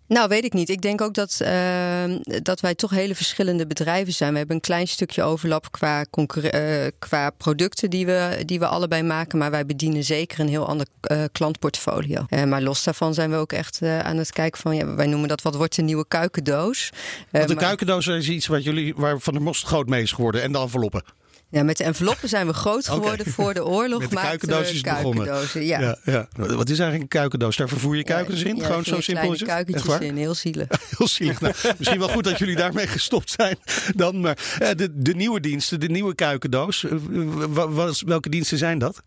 Nou, 0.07 0.29
weet 0.29 0.45
ik 0.45 0.53
niet. 0.53 0.69
Ik 0.69 0.81
denk 0.81 1.01
ook 1.01 1.15
dat, 1.15 1.41
eh, 1.41 2.05
dat 2.43 2.61
wij 2.61 2.75
toch 2.75 2.91
hele 2.91 3.15
verschillende 3.15 3.67
bedrijven 3.67 4.13
zijn. 4.13 4.33
We 4.33 4.39
hebben 4.39 4.57
een 4.57 4.63
klein 4.63 4.89
stukje 4.89 5.23
overlap 5.23 5.73
qua, 5.73 6.05
eh, 6.11 6.87
qua 6.99 7.31
producten 7.31 7.91
die 7.91 8.07
we, 8.07 8.43
die 8.45 8.59
we 8.59 8.67
allebei 8.67 9.03
maken. 9.03 9.39
Maar 9.39 9.51
wij 9.51 9.67
bedienen 9.67 10.05
zeker 10.05 10.41
een 10.41 10.49
heel 10.49 10.67
ander 10.67 10.87
eh, 11.01 11.23
klantportfolio. 11.33 12.25
Eh, 12.29 12.45
maar 12.45 12.63
los 12.63 12.85
daarvan 12.85 13.15
zijn 13.15 13.31
we 13.31 13.37
ook 13.37 13.53
echt 13.53 13.83
aan 13.83 14.17
het 14.17 14.33
kijken 14.33 14.61
van... 14.61 14.77
Ja, 14.77 14.95
wij 14.95 15.07
noemen 15.07 15.29
dat 15.29 15.43
wat 15.43 15.55
wordt 15.55 15.77
de 15.77 15.83
nieuwe 15.83 16.07
kuikendoos. 16.09 16.91
Want 17.31 17.49
de 17.49 17.55
maar- 17.55 17.65
kuikendoos 17.65 18.07
is 18.07 18.29
iets 18.29 18.47
wat 18.47 18.65
jullie, 18.65 18.95
waar 18.97 19.19
Van 19.21 19.33
der 19.33 19.43
Most 19.43 19.67
groot 19.67 19.89
mee 19.89 20.03
is 20.03 20.13
geworden. 20.13 20.43
En 20.43 20.53
de 20.53 20.59
enveloppen. 20.59 21.03
Ja, 21.55 21.63
met 21.63 21.77
de 21.77 21.85
enveloppen 21.85 22.29
zijn 22.29 22.47
we 22.47 22.53
groot 22.53 22.89
geworden 22.89 23.27
voor 23.33 23.55
de 23.55 23.65
oorlog. 23.67 24.01
Met 24.01 24.11
de 24.11 24.17
kuikendoos 24.17 24.73
is 24.73 24.81
begonnen. 24.81 25.39
Ja. 25.55 25.79
Ja. 25.81 25.97
Ja, 26.05 26.29
Wat 26.37 26.69
is 26.71 26.79
eigenlijk 26.79 27.03
een 27.03 27.09
kuikendoos? 27.19 27.57
Daar 27.57 27.69
vervoer 27.69 27.97
je 27.97 28.05
kuikens 28.05 28.43
in? 28.43 28.57
Ja, 28.57 28.65
Gewoon 28.67 28.85
zo 28.85 29.01
simpel 29.01 29.33
is 29.33 29.41
het? 29.41 29.49
kuikentjes 29.49 29.99
in, 29.99 30.17
heel 30.17 30.35
zielig. 30.35 30.67
Heel 30.99 31.09
zielig. 31.09 31.41
Nou, 31.41 31.55
misschien 31.79 31.99
wel 31.99 32.09
goed 32.09 32.25
dat 32.25 32.39
jullie 32.39 32.57
daarmee 32.57 32.87
gestopt 32.87 33.31
zijn. 33.31 33.57
Dan, 33.95 34.21
maar 34.21 34.39
eh, 34.59 34.69
de, 34.77 34.89
de 34.93 35.15
nieuwe 35.15 35.41
diensten, 35.41 35.81
de 35.81 35.89
nieuwe 35.89 36.15
kuikendoos. 36.15 36.85
eh, 36.85 37.87
welke 38.07 38.29
diensten 38.29 38.59
zijn 38.59 38.79
dat? 38.79 39.03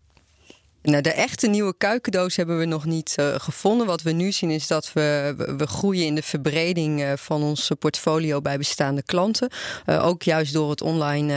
Nou, 0.82 1.02
de 1.02 1.12
echte 1.12 1.46
nieuwe 1.46 1.74
kuikendoos 1.76 2.36
hebben 2.36 2.58
we 2.58 2.64
nog 2.64 2.84
niet 2.84 3.14
eh, 3.16 3.34
gevonden. 3.34 3.86
Wat 3.86 4.02
we 4.02 4.12
nu 4.12 4.32
zien 4.32 4.50
is 4.50 4.66
dat 4.66 4.92
we, 4.92 5.34
we, 5.56 5.66
groeien 5.66 6.06
in 6.06 6.14
de 6.14 6.22
verbreding 6.22 7.02
eh, 7.02 7.12
van 7.16 7.42
ons 7.42 7.70
portfolio 7.78 8.40
bij 8.40 8.58
bestaande 8.58 9.02
klanten. 9.02 9.50
Eh, 9.84 10.06
ook 10.06 10.22
juist 10.22 10.52
door 10.52 10.70
het 10.70 10.82
online, 10.82 11.36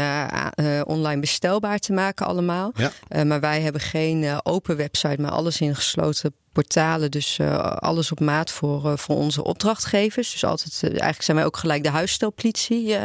online 0.86 1.22
bestelbaar 1.22 1.80
te 1.80 1.94
maken 1.94 2.26
allemaal. 2.26 2.74
Ja. 2.76 3.24
Maar 3.24 3.40
wij 3.40 3.62
hebben 3.62 3.82
geen 3.82 4.40
open 4.44 4.78
website, 4.78 5.22
maar 5.22 5.32
alles 5.32 5.62
in 5.62 5.76
gesloten 5.76 6.34
portalen. 6.51 7.12
Dus 7.12 7.39
eh, 7.39 7.57
alles 7.75 8.12
op 8.12 8.19
maat 8.19 8.51
voor, 8.51 8.86
eh, 8.92 8.98
voor 8.98 9.15
onze 9.15 9.44
opdrachtgevers. 9.44 10.31
Dus 10.31 10.44
altijd, 10.44 10.74
eh, 10.83 10.89
eigenlijk 10.89 11.21
zijn 11.21 11.38
wij 11.38 11.45
ook 11.45 11.57
gelijk 11.57 11.83
de 11.83 11.89
huisstelpolitie, 11.89 12.95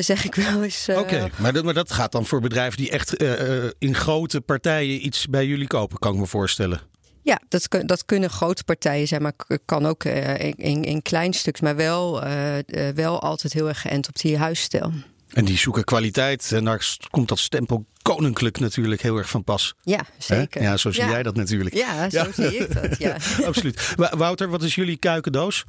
zeg 0.00 0.24
ik 0.24 0.34
wel 0.34 0.62
eens. 0.62 0.88
Oké, 0.88 1.30
maar, 1.36 1.52
dat- 1.52 1.64
maar 1.64 1.74
dat 1.74 1.92
gaat 1.92 2.12
dan 2.12 2.26
voor 2.26 2.40
bedrijven 2.40 2.76
die 2.78 2.90
echt 2.90 3.22
in 3.78 3.94
grote 3.94 4.40
partijen 4.40 5.06
iets 5.06 5.26
bij 5.26 5.46
jullie 5.46 5.66
kopen, 5.66 5.98
kan 5.98 6.12
ik 6.14 6.18
me 6.20 6.26
voorstellen. 6.26 6.80
Ja, 7.24 7.40
dat, 7.48 7.68
dat 7.84 8.04
kunnen 8.04 8.30
grote 8.30 8.64
partijen 8.64 9.08
zijn, 9.08 9.22
maar 9.22 9.32
kan 9.64 9.86
ook 9.86 10.04
in, 10.04 10.54
in, 10.56 10.84
in 10.84 11.02
klein 11.02 11.32
stuks. 11.32 11.60
Maar 11.60 11.76
wel, 11.76 12.22
wel 12.94 13.20
altijd 13.22 13.52
heel 13.52 13.68
erg 13.68 13.80
geënt 13.80 14.08
op 14.08 14.16
die 14.18 14.36
huisstijl. 14.38 14.92
En 15.32 15.44
die 15.44 15.58
zoeken 15.58 15.84
kwaliteit. 15.84 16.52
En 16.52 16.64
daar 16.64 16.96
komt 17.10 17.28
dat 17.28 17.38
stempel 17.38 17.86
koninklijk 18.02 18.58
natuurlijk 18.58 19.02
heel 19.02 19.16
erg 19.16 19.28
van 19.28 19.44
pas. 19.44 19.74
Ja, 19.82 20.00
zeker. 20.18 20.62
Ja, 20.62 20.76
zo 20.76 20.90
zie 20.90 21.04
jij 21.04 21.22
dat 21.22 21.36
natuurlijk. 21.36 21.74
Ja, 21.74 22.10
zo 22.10 22.24
zie 22.32 22.56
ik 22.56 22.74
dat, 22.74 22.98
ja. 22.98 23.16
Absoluut. 23.46 23.94
Wouter, 23.96 24.48
wat 24.48 24.62
is 24.62 24.74
jullie 24.74 24.96
kuikendoos? 24.96 25.64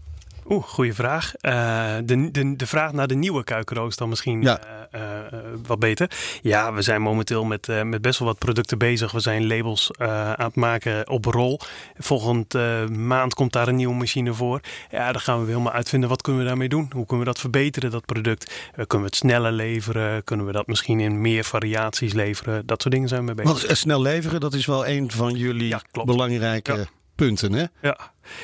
Oeh, 0.50 0.64
goede 0.64 0.94
vraag. 0.94 1.36
Eh, 1.36 1.96
de, 2.04 2.32
de, 2.32 2.56
de 2.56 2.68
vraag 2.68 2.92
naar 2.92 3.08
de 3.08 3.16
nieuwe 3.16 3.44
kuikenroos 3.44 3.96
dan 3.96 4.10
misschien 4.10 4.42
Ja. 4.42 4.60
eh, 4.92 5.02
eh, 5.02 5.44
wat 5.66 5.80
beter. 5.80 6.12
Ja, 6.42 6.74
we 6.74 6.82
zijn 6.82 7.02
momenteel 7.02 7.44
met, 7.46 7.68
met 7.84 8.02
best 8.02 8.20
wel 8.20 8.28
wat 8.28 8.38
producten 8.38 8.78
bezig. 8.78 9.12
We 9.12 9.20
zijn 9.20 9.48
labels 9.48 9.92
aan 9.98 10.36
het 10.46 10.56
maken 10.56 11.10
op 11.10 11.26
rol. 11.26 11.60
Volgende 11.98 12.86
eh, 12.90 12.96
maand 12.96 13.34
komt 13.34 13.54
daar 13.54 13.68
een 13.68 13.76
nieuwe 13.76 13.96
machine 13.96 14.34
voor. 14.34 14.60
Ja, 14.92 15.12
dan 15.12 15.22
gaan 15.22 15.40
we 15.42 15.48
helemaal 15.48 15.72
uitvinden 15.74 16.10
wat 16.10 16.22
kunnen 16.22 16.42
we 16.42 16.48
daarmee 16.48 16.70
doen. 16.70 16.90
Hoe 16.94 17.06
kunnen 17.06 17.26
we 17.26 17.32
dat 17.32 17.40
verbeteren, 17.42 17.92
dat 17.92 18.06
product? 18.06 18.52
Kunnen 18.74 18.98
we 19.00 19.04
het 19.06 19.16
sneller 19.16 19.52
leveren? 19.52 20.24
Kunnen 20.24 20.46
we 20.46 20.52
dat 20.52 20.68
misschien 20.68 21.00
in 21.00 21.22
meer 21.22 21.44
variaties 21.44 22.14
leveren? 22.14 22.66
Dat 22.66 22.82
soort 22.82 22.94
dingen 22.94 23.10
zijn 23.10 23.20
we 23.26 23.34
mee 23.34 23.46
bezig. 23.46 23.64
Want 23.66 23.78
snel 23.78 24.02
leveren, 24.02 24.40
dat 24.40 24.54
is 24.54 24.66
wel 24.66 24.88
een 24.88 25.12
van 25.12 25.34
jullie 25.36 25.68
Ja, 25.68 25.82
belangrijke 26.06 26.74
Ja. 26.74 26.84
punten. 27.16 27.54
Hè? 27.54 27.66
Ja, 27.82 27.98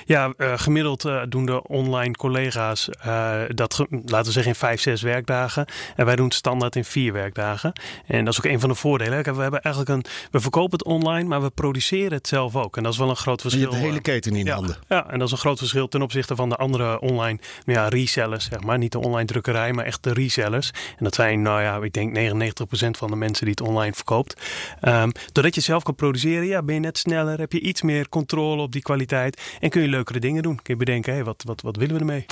Ja, 0.05 0.33
uh, 0.37 0.53
gemiddeld 0.55 1.05
uh, 1.05 1.21
doen 1.29 1.45
de 1.45 1.67
online 1.67 2.13
collega's 2.13 2.89
uh, 3.05 3.41
dat, 3.47 3.85
laten 3.89 4.25
we 4.25 4.31
zeggen, 4.31 4.51
in 4.51 4.55
vijf, 4.55 4.81
zes 4.81 5.01
werkdagen. 5.01 5.65
En 5.95 6.05
wij 6.05 6.15
doen 6.15 6.25
het 6.25 6.33
standaard 6.33 6.75
in 6.75 6.85
vier 6.85 7.13
werkdagen. 7.13 7.73
En 8.05 8.25
dat 8.25 8.33
is 8.33 8.39
ook 8.39 8.51
een 8.51 8.59
van 8.59 8.69
de 8.69 8.75
voordelen. 8.75 9.35
We 9.35 9.41
hebben 9.41 9.61
eigenlijk 9.61 9.95
een, 9.95 10.11
we 10.31 10.39
verkopen 10.39 10.77
het 10.77 10.87
online, 10.87 11.27
maar 11.27 11.41
we 11.41 11.49
produceren 11.49 12.13
het 12.13 12.27
zelf 12.27 12.55
ook. 12.55 12.77
En 12.77 12.83
dat 12.83 12.91
is 12.91 12.97
wel 12.97 13.09
een 13.09 13.15
groot 13.15 13.41
verschil. 13.41 13.61
Je 13.61 13.67
hebt 13.67 13.81
de 13.81 13.87
hele 13.87 14.01
keten 14.01 14.35
in 14.35 14.45
ja, 14.45 14.53
handen. 14.53 14.77
Ja, 14.87 15.09
en 15.09 15.19
dat 15.19 15.27
is 15.27 15.33
een 15.33 15.39
groot 15.39 15.57
verschil 15.57 15.87
ten 15.87 16.01
opzichte 16.01 16.35
van 16.35 16.49
de 16.49 16.55
andere 16.55 16.99
online 16.99 17.39
ja, 17.65 17.87
resellers, 17.87 18.45
zeg 18.45 18.61
maar. 18.61 18.77
Niet 18.77 18.91
de 18.91 18.99
online 18.99 19.25
drukkerij, 19.25 19.73
maar 19.73 19.85
echt 19.85 20.03
de 20.03 20.13
resellers. 20.13 20.71
En 20.97 21.03
dat 21.03 21.15
zijn, 21.15 21.41
nou 21.41 21.61
ja, 21.61 21.77
ik 21.77 21.93
denk 21.93 22.17
99% 22.17 22.89
van 22.97 23.09
de 23.09 23.15
mensen 23.15 23.45
die 23.45 23.55
het 23.57 23.67
online 23.67 23.93
verkoopt. 23.93 24.41
Um, 24.81 25.11
doordat 25.31 25.55
je 25.55 25.61
zelf 25.61 25.83
kan 25.83 25.95
produceren, 25.95 26.47
ja, 26.47 26.63
ben 26.63 26.75
je 26.75 26.81
net 26.81 26.97
sneller, 26.97 27.39
heb 27.39 27.51
je 27.51 27.59
iets 27.59 27.81
meer 27.81 28.09
controle 28.09 28.61
op 28.61 28.71
die 28.71 28.81
kwaliteit. 28.81 29.41
En 29.59 29.68
kun 29.69 29.81
je 29.81 29.87
leukere 29.87 30.19
dingen 30.19 30.43
doen. 30.43 30.55
Kun 30.55 30.73
je 30.73 30.75
bedenken, 30.75 31.13
hé, 31.13 31.23
wat, 31.23 31.43
wat, 31.45 31.61
wat 31.61 31.75
willen 31.75 31.93
we 31.93 31.99
ermee? 31.99 32.25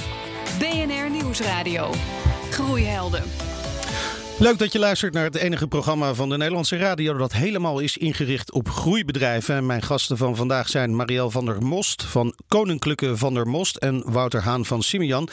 BNR 0.59 1.09
Nieuwsradio. 1.09 1.93
Groeihelden. 2.51 3.23
Leuk 4.39 4.57
dat 4.57 4.71
je 4.71 4.79
luistert 4.79 5.13
naar 5.13 5.23
het 5.23 5.35
enige 5.35 5.67
programma 5.67 6.13
van 6.13 6.29
de 6.29 6.37
Nederlandse 6.37 6.77
radio 6.77 7.17
dat 7.17 7.33
helemaal 7.33 7.79
is 7.79 7.97
ingericht 7.97 8.51
op 8.51 8.69
groeibedrijven. 8.69 9.55
En 9.55 9.65
mijn 9.65 9.81
gasten 9.81 10.17
van 10.17 10.35
vandaag 10.35 10.69
zijn 10.69 10.95
Marielle 10.95 11.31
van 11.31 11.45
der 11.45 11.61
Most 11.61 12.03
van 12.03 12.33
Koninklijke 12.47 13.17
van 13.17 13.33
der 13.33 13.47
Most 13.47 13.75
en 13.75 14.11
Wouter 14.11 14.41
Haan 14.41 14.65
van 14.65 14.83
Simian. 14.83 15.29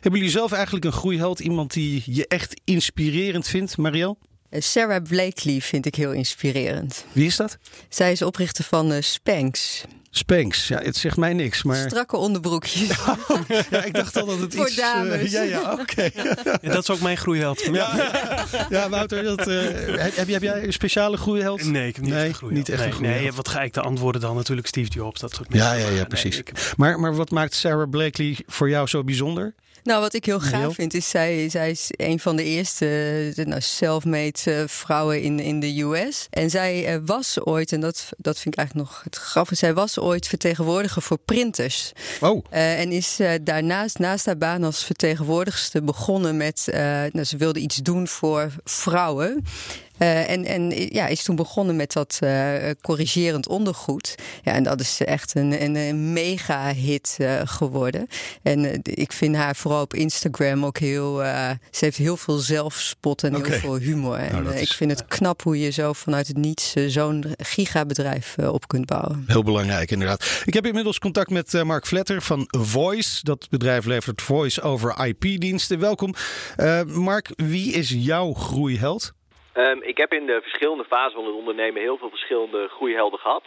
Hebben 0.00 0.20
jullie 0.20 0.30
zelf 0.30 0.52
eigenlijk 0.52 0.84
een 0.84 0.92
groeiheld? 0.92 1.40
Iemand 1.40 1.72
die 1.72 2.02
je 2.06 2.26
echt 2.26 2.60
inspirerend 2.64 3.48
vindt, 3.48 3.76
Marielle? 3.76 4.16
Sarah 4.50 5.02
Blakely 5.02 5.60
vind 5.60 5.86
ik 5.86 5.94
heel 5.94 6.12
inspirerend. 6.12 7.04
Wie 7.12 7.26
is 7.26 7.36
dat? 7.36 7.58
Zij 7.88 8.12
is 8.12 8.22
oprichter 8.22 8.64
van 8.64 8.92
uh, 8.92 9.00
Spanx. 9.00 9.84
Spanx, 10.16 10.68
ja, 10.68 10.80
het 10.82 10.96
zegt 10.96 11.16
mij 11.16 11.32
niks, 11.32 11.62
maar... 11.62 11.88
Strakke 11.88 12.16
onderbroekjes. 12.16 12.88
ja, 13.70 13.84
ik 13.84 13.94
dacht 13.94 14.16
al 14.16 14.26
dat 14.26 14.40
het 14.40 14.54
Voor 14.56 14.66
iets... 14.66 14.76
dames. 14.76 15.22
Uh, 15.22 15.30
ja, 15.30 15.42
ja, 15.42 15.72
oké. 15.72 15.82
Okay. 15.84 16.12
ja, 16.62 16.72
dat 16.72 16.82
is 16.82 16.90
ook 16.90 17.00
mijn 17.00 17.16
groeiheld. 17.16 17.68
Ja, 17.72 18.12
ja 18.70 18.88
Wouter, 18.88 19.22
dat, 19.22 19.48
uh, 19.48 19.62
heb, 19.98 20.26
heb, 20.26 20.42
jij 20.42 20.64
een 20.64 20.72
speciale 20.72 21.16
groeiheld? 21.16 21.64
Nee, 21.64 21.88
ik 21.88 21.94
heb 21.94 22.04
niet 22.04 22.14
nee, 22.14 22.28
echt. 22.28 22.42
Niet 22.42 22.68
echt 22.68 22.78
nee, 22.78 22.86
een 22.86 22.92
groeiheld. 22.92 23.22
nee, 23.22 23.32
wat 23.32 23.48
ga 23.48 23.62
ik 23.62 23.72
te 23.72 23.80
antwoorden 23.80 24.20
dan? 24.20 24.36
Natuurlijk 24.36 24.66
Steve 24.66 24.90
Jobs, 24.90 25.20
dat 25.20 25.34
soort 25.34 25.48
Ja, 25.52 25.72
ja, 25.72 25.88
ja, 25.88 26.04
precies. 26.04 26.34
Nee, 26.34 26.44
ik... 26.46 26.76
maar, 26.76 27.00
maar 27.00 27.14
wat 27.14 27.30
maakt 27.30 27.54
Sarah 27.54 27.90
Blakely 27.90 28.38
voor 28.46 28.68
jou 28.68 28.86
zo 28.86 29.04
bijzonder? 29.04 29.54
Nou, 29.84 30.00
wat 30.00 30.14
ik 30.14 30.24
heel 30.24 30.40
gaaf 30.40 30.74
vind, 30.74 30.94
is 30.94 31.08
zij, 31.08 31.48
zij 31.48 31.70
is 31.70 31.88
een 31.90 32.20
van 32.20 32.36
de 32.36 32.44
eerste 32.44 33.32
nou, 33.44 33.60
self-made 33.60 34.64
vrouwen 34.66 35.22
in, 35.22 35.40
in 35.40 35.60
de 35.60 35.82
US. 35.82 36.26
En 36.30 36.50
zij 36.50 36.94
uh, 36.94 37.00
was 37.04 37.40
ooit, 37.40 37.72
en 37.72 37.80
dat, 37.80 38.08
dat 38.16 38.38
vind 38.38 38.54
ik 38.54 38.60
eigenlijk 38.60 38.88
nog 38.88 39.00
het 39.04 39.16
grappige, 39.16 39.54
zij 39.54 39.74
was 39.74 39.98
ooit 39.98 40.26
vertegenwoordiger 40.26 41.02
voor 41.02 41.18
printers. 41.18 41.92
Oh. 42.20 42.44
Uh, 42.52 42.80
en 42.80 42.92
is 42.92 43.20
uh, 43.20 43.30
daarnaast, 43.42 43.98
naast 43.98 44.26
haar 44.26 44.38
baan 44.38 44.64
als 44.64 44.84
vertegenwoordigster, 44.84 45.84
begonnen 45.84 46.36
met, 46.36 46.68
nou, 47.12 47.24
ze 47.24 47.36
wilde 47.36 47.60
iets 47.60 47.76
doen 47.76 48.08
voor 48.08 48.52
vrouwen. 48.64 49.44
Uh, 49.98 50.30
en, 50.30 50.44
en 50.44 50.70
ja, 50.92 51.06
is 51.06 51.22
toen 51.22 51.36
begonnen 51.36 51.76
met 51.76 51.92
dat 51.92 52.18
uh, 52.24 52.54
corrigerend 52.80 53.48
ondergoed. 53.48 54.14
Ja, 54.42 54.52
en 54.52 54.62
dat 54.62 54.80
is 54.80 55.00
echt 55.00 55.34
een, 55.34 55.62
een, 55.62 55.76
een 55.76 56.12
mega 56.12 56.72
hit 56.72 57.16
uh, 57.20 57.40
geworden. 57.44 58.06
En 58.42 58.80
ik 58.82 59.12
vind 59.12 59.36
haar 59.36 59.56
vooral 59.56 59.82
op 59.82 59.94
Instagram 59.94 60.64
ook 60.64 60.78
heel. 60.78 61.16
ze 61.70 61.84
heeft 61.84 61.96
heel 61.96 62.16
veel 62.16 62.38
zelfspot 62.38 63.22
en 63.22 63.34
heel 63.34 63.58
veel 63.58 63.76
humor. 63.76 64.16
En 64.16 64.42
Nou, 64.42 64.56
ik 64.56 64.72
vind 64.72 64.90
het 64.90 65.06
knap 65.06 65.42
hoe 65.42 65.60
je 65.60 65.70
zo 65.70 65.92
vanuit 65.92 66.26
het 66.26 66.36
niets 66.36 66.72
zo'n 66.86 67.24
gigabedrijf 67.36 68.38
op 68.38 68.68
kunt 68.68 68.86
bouwen. 68.86 69.24
Heel 69.26 69.42
belangrijk, 69.42 69.90
inderdaad. 69.90 70.42
Ik 70.44 70.54
heb 70.54 70.66
inmiddels 70.66 70.98
contact 70.98 71.30
met 71.30 71.54
eh, 71.54 71.62
Mark 71.62 71.86
Vletter 71.86 72.22
van 72.22 72.48
Voice. 72.50 73.18
Dat 73.22 73.46
bedrijf 73.50 73.84
levert 73.84 74.22
voice 74.22 74.62
over 74.62 75.06
IP-diensten. 75.06 75.78
Welkom. 75.78 76.14
Eh, 76.56 76.82
Mark, 76.82 77.32
wie 77.36 77.72
is 77.72 77.88
jouw 77.88 78.32
groeiheld? 78.32 79.12
Um, 79.54 79.82
ik 79.82 79.96
heb 79.96 80.12
in 80.12 80.26
de 80.26 80.40
verschillende 80.42 80.84
fasen 80.84 81.12
van 81.12 81.24
het 81.24 81.34
ondernemen 81.34 81.82
heel 81.82 81.98
veel 81.98 82.08
verschillende 82.08 82.68
groeihelden 82.68 83.18
gehad. 83.18 83.44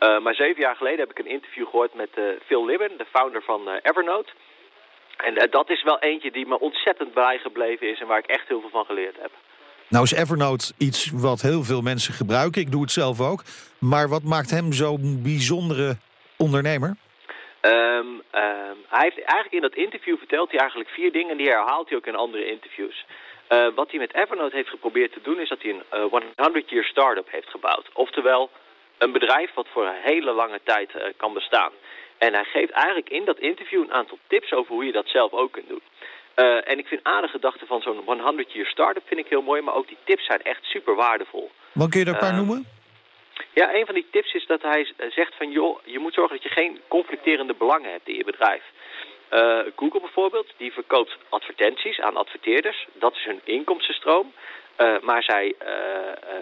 Uh, 0.00 0.20
maar 0.20 0.34
zeven 0.34 0.62
jaar 0.62 0.76
geleden 0.76 0.98
heb 0.98 1.10
ik 1.10 1.18
een 1.18 1.30
interview 1.30 1.64
gehoord 1.64 1.94
met 1.94 2.08
uh, 2.14 2.24
Phil 2.46 2.64
Libben, 2.64 2.98
de 2.98 3.04
founder 3.04 3.42
van 3.42 3.68
uh, 3.68 3.74
Evernote. 3.82 4.32
En 5.16 5.50
dat 5.50 5.70
is 5.70 5.82
wel 5.82 5.98
eentje 5.98 6.30
die 6.30 6.46
me 6.46 6.58
ontzettend 6.60 7.14
bijgebleven 7.14 7.90
is 7.90 8.00
en 8.00 8.06
waar 8.06 8.18
ik 8.18 8.26
echt 8.26 8.48
heel 8.48 8.60
veel 8.60 8.70
van 8.70 8.84
geleerd 8.84 9.16
heb. 9.20 9.30
Nou 9.88 10.04
is 10.04 10.12
Evernote 10.12 10.72
iets 10.78 11.10
wat 11.10 11.40
heel 11.40 11.62
veel 11.62 11.80
mensen 11.82 12.14
gebruiken. 12.14 12.60
Ik 12.60 12.70
doe 12.70 12.82
het 12.82 12.90
zelf 12.90 13.20
ook. 13.20 13.42
Maar 13.78 14.08
wat 14.08 14.22
maakt 14.22 14.50
hem 14.50 14.72
zo'n 14.72 15.20
bijzondere 15.22 15.96
ondernemer? 16.36 16.96
Um, 17.60 17.72
um, 17.72 18.22
hij 18.88 19.02
heeft 19.02 19.16
eigenlijk 19.16 19.52
in 19.52 19.60
dat 19.60 19.74
interview 19.74 20.18
vertelt 20.18 20.50
hij 20.50 20.60
eigenlijk 20.60 20.90
vier 20.90 21.12
dingen 21.12 21.30
en 21.30 21.36
die 21.36 21.48
herhaalt 21.48 21.88
hij 21.88 21.98
ook 21.98 22.06
in 22.06 22.16
andere 22.16 22.46
interviews. 22.46 23.06
Uh, 23.48 23.66
wat 23.74 23.90
hij 23.90 23.98
met 23.98 24.14
Evernote 24.14 24.56
heeft 24.56 24.68
geprobeerd 24.68 25.12
te 25.12 25.20
doen 25.22 25.40
is 25.40 25.48
dat 25.48 25.62
hij 25.62 25.70
een 25.70 26.10
uh, 26.12 26.50
100-year 26.50 26.84
startup 26.84 27.30
heeft 27.30 27.48
gebouwd. 27.48 27.88
Oftewel 27.92 28.50
een 28.98 29.12
bedrijf 29.12 29.54
wat 29.54 29.66
voor 29.72 29.86
een 29.86 30.02
hele 30.02 30.32
lange 30.32 30.60
tijd 30.64 30.90
uh, 30.94 31.02
kan 31.16 31.32
bestaan. 31.32 31.72
En 32.18 32.34
hij 32.34 32.44
geeft 32.44 32.70
eigenlijk 32.70 33.08
in 33.08 33.24
dat 33.24 33.38
interview 33.38 33.80
een 33.82 33.92
aantal 33.92 34.18
tips 34.26 34.52
over 34.52 34.72
hoe 34.72 34.84
je 34.84 34.92
dat 34.92 35.08
zelf 35.08 35.32
ook 35.32 35.52
kunt 35.52 35.68
doen. 35.68 35.82
En 36.64 36.78
ik 36.78 36.86
vind 36.86 37.04
aardige 37.04 37.32
gedachten 37.32 37.66
van 37.66 37.80
zo'n 37.80 38.04
100-year 38.04 38.66
startup 38.66 39.02
vind 39.06 39.20
ik 39.20 39.26
heel 39.26 39.42
mooi, 39.42 39.62
maar 39.62 39.74
ook 39.74 39.88
die 39.88 39.96
tips 40.04 40.24
zijn 40.24 40.42
echt 40.42 40.64
super 40.64 40.94
waardevol. 40.94 41.50
Wat 41.72 41.88
kun 41.88 42.00
je 42.00 42.06
er 42.06 42.12
een 42.12 42.18
paar 42.18 42.34
noemen? 42.34 42.66
Ja, 43.52 43.74
een 43.74 43.86
van 43.86 43.94
die 43.94 44.06
tips 44.10 44.34
is 44.34 44.46
dat 44.46 44.62
hij 44.62 44.92
zegt 45.08 45.34
van 45.36 45.50
joh, 45.50 45.78
je 45.84 45.98
moet 45.98 46.14
zorgen 46.14 46.34
dat 46.36 46.44
je 46.44 46.60
geen 46.60 46.80
conflicterende 46.88 47.54
belangen 47.54 47.90
hebt 47.90 48.08
in 48.08 48.16
je 48.16 48.24
bedrijf. 48.24 48.62
Uh, 49.34 49.58
Google 49.76 50.00
bijvoorbeeld, 50.00 50.52
die 50.56 50.72
verkoopt 50.72 51.16
advertenties 51.28 52.00
aan 52.00 52.16
adverteerders. 52.16 52.86
Dat 52.92 53.14
is 53.14 53.24
hun 53.24 53.40
inkomstenstroom. 53.44 54.32
Uh, 54.78 54.94
maar 55.00 55.22
zij 55.22 55.54
uh, 55.62 55.68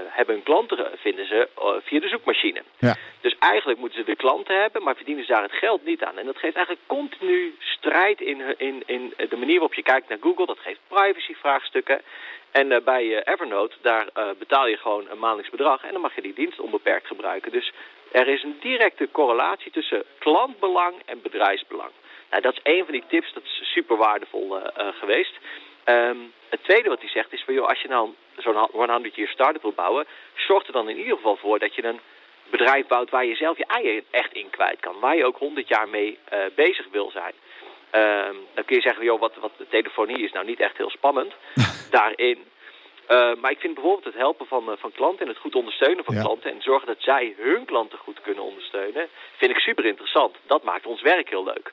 hebben 0.08 0.34
hun 0.34 0.44
klanten, 0.44 0.90
vinden 0.96 1.26
ze, 1.26 1.48
via 1.84 2.00
de 2.00 2.08
zoekmachine. 2.08 2.62
Ja. 2.78 2.96
Dus 3.20 3.36
eigenlijk 3.38 3.78
moeten 3.78 3.98
ze 3.98 4.04
de 4.04 4.16
klanten 4.16 4.60
hebben, 4.60 4.82
maar 4.82 4.96
verdienen 4.96 5.24
ze 5.24 5.32
daar 5.32 5.42
het 5.42 5.52
geld 5.52 5.84
niet 5.84 6.04
aan. 6.04 6.18
En 6.18 6.26
dat 6.26 6.38
geeft 6.38 6.56
eigenlijk 6.56 6.86
continu 6.86 7.54
strijd 7.58 8.20
in, 8.20 8.58
in, 8.58 8.82
in 8.86 9.14
de 9.28 9.36
manier 9.36 9.58
waarop 9.58 9.74
je 9.74 9.82
kijkt 9.82 10.08
naar 10.08 10.18
Google. 10.20 10.46
Dat 10.46 10.58
geeft 10.58 10.80
privacyvraagstukken. 10.88 12.02
En 12.50 12.84
bij 12.84 13.24
Evernote, 13.24 13.76
daar 13.82 14.06
betaal 14.38 14.66
je 14.66 14.76
gewoon 14.76 15.06
een 15.10 15.18
maandelijks 15.18 15.50
bedrag 15.50 15.84
en 15.84 15.92
dan 15.92 16.00
mag 16.00 16.14
je 16.14 16.22
die 16.22 16.34
dienst 16.34 16.60
onbeperkt 16.60 17.06
gebruiken. 17.06 17.52
Dus 17.52 17.72
er 18.12 18.28
is 18.28 18.42
een 18.42 18.58
directe 18.60 19.08
correlatie 19.12 19.70
tussen 19.70 20.04
klantbelang 20.18 20.94
en 21.04 21.22
bedrijfsbelang. 21.22 21.90
Nou, 22.32 22.44
dat 22.44 22.52
is 22.52 22.60
een 22.62 22.84
van 22.84 22.92
die 22.92 23.04
tips, 23.08 23.32
dat 23.32 23.42
is 23.42 23.72
super 23.72 23.96
waardevol 23.96 24.58
uh, 24.58 24.64
uh, 24.78 24.88
geweest. 25.00 25.34
Um, 25.84 26.32
het 26.48 26.64
tweede 26.64 26.88
wat 26.88 27.00
hij 27.00 27.08
zegt 27.08 27.32
is 27.32 27.42
van, 27.44 27.54
joh, 27.54 27.68
als 27.68 27.80
je 27.80 27.88
nou 27.88 28.14
zo'n 28.36 28.68
100 28.72 29.14
year 29.14 29.28
start-up 29.28 29.62
wil 29.62 29.72
bouwen, 29.72 30.06
zorg 30.34 30.66
er 30.66 30.72
dan 30.72 30.88
in 30.88 30.98
ieder 30.98 31.16
geval 31.16 31.36
voor 31.36 31.58
dat 31.58 31.74
je 31.74 31.84
een 31.84 32.00
bedrijf 32.50 32.86
bouwt 32.86 33.10
waar 33.10 33.24
je 33.24 33.34
zelf 33.34 33.56
je 33.56 33.66
eieren 33.66 34.04
echt 34.10 34.32
in 34.32 34.50
kwijt 34.50 34.80
kan. 34.80 35.00
Waar 35.00 35.16
je 35.16 35.24
ook 35.24 35.38
100 35.38 35.68
jaar 35.68 35.88
mee 35.88 36.18
uh, 36.32 36.38
bezig 36.54 36.86
wil 36.90 37.10
zijn. 37.10 37.34
Um, 37.94 38.36
dan 38.54 38.64
kun 38.64 38.76
je 38.76 38.82
zeggen, 38.82 39.04
joh, 39.04 39.20
wat, 39.20 39.34
wat 39.40 39.52
de 39.56 39.68
telefonie 39.68 40.22
is 40.22 40.32
nou 40.32 40.46
niet 40.46 40.60
echt 40.60 40.76
heel 40.76 40.90
spannend 40.90 41.32
daarin. 41.90 42.38
Uh, 43.08 43.34
maar 43.34 43.50
ik 43.50 43.60
vind 43.60 43.74
bijvoorbeeld 43.74 44.04
het 44.04 44.14
helpen 44.14 44.46
van, 44.46 44.64
uh, 44.68 44.72
van 44.78 44.92
klanten 44.92 45.20
en 45.20 45.28
het 45.28 45.40
goed 45.40 45.54
ondersteunen 45.54 46.04
van 46.04 46.14
Ja. 46.14 46.20
klanten 46.20 46.50
en 46.50 46.62
zorgen 46.62 46.86
dat 46.86 47.00
zij 47.00 47.34
hun 47.38 47.64
klanten 47.64 47.98
goed 47.98 48.20
kunnen 48.20 48.44
ondersteunen, 48.44 49.08
vind 49.36 49.50
ik 49.50 49.58
super 49.58 49.84
interessant. 49.84 50.36
Dat 50.46 50.62
maakt 50.62 50.86
ons 50.86 51.02
werk 51.02 51.28
heel 51.28 51.44
leuk. 51.44 51.72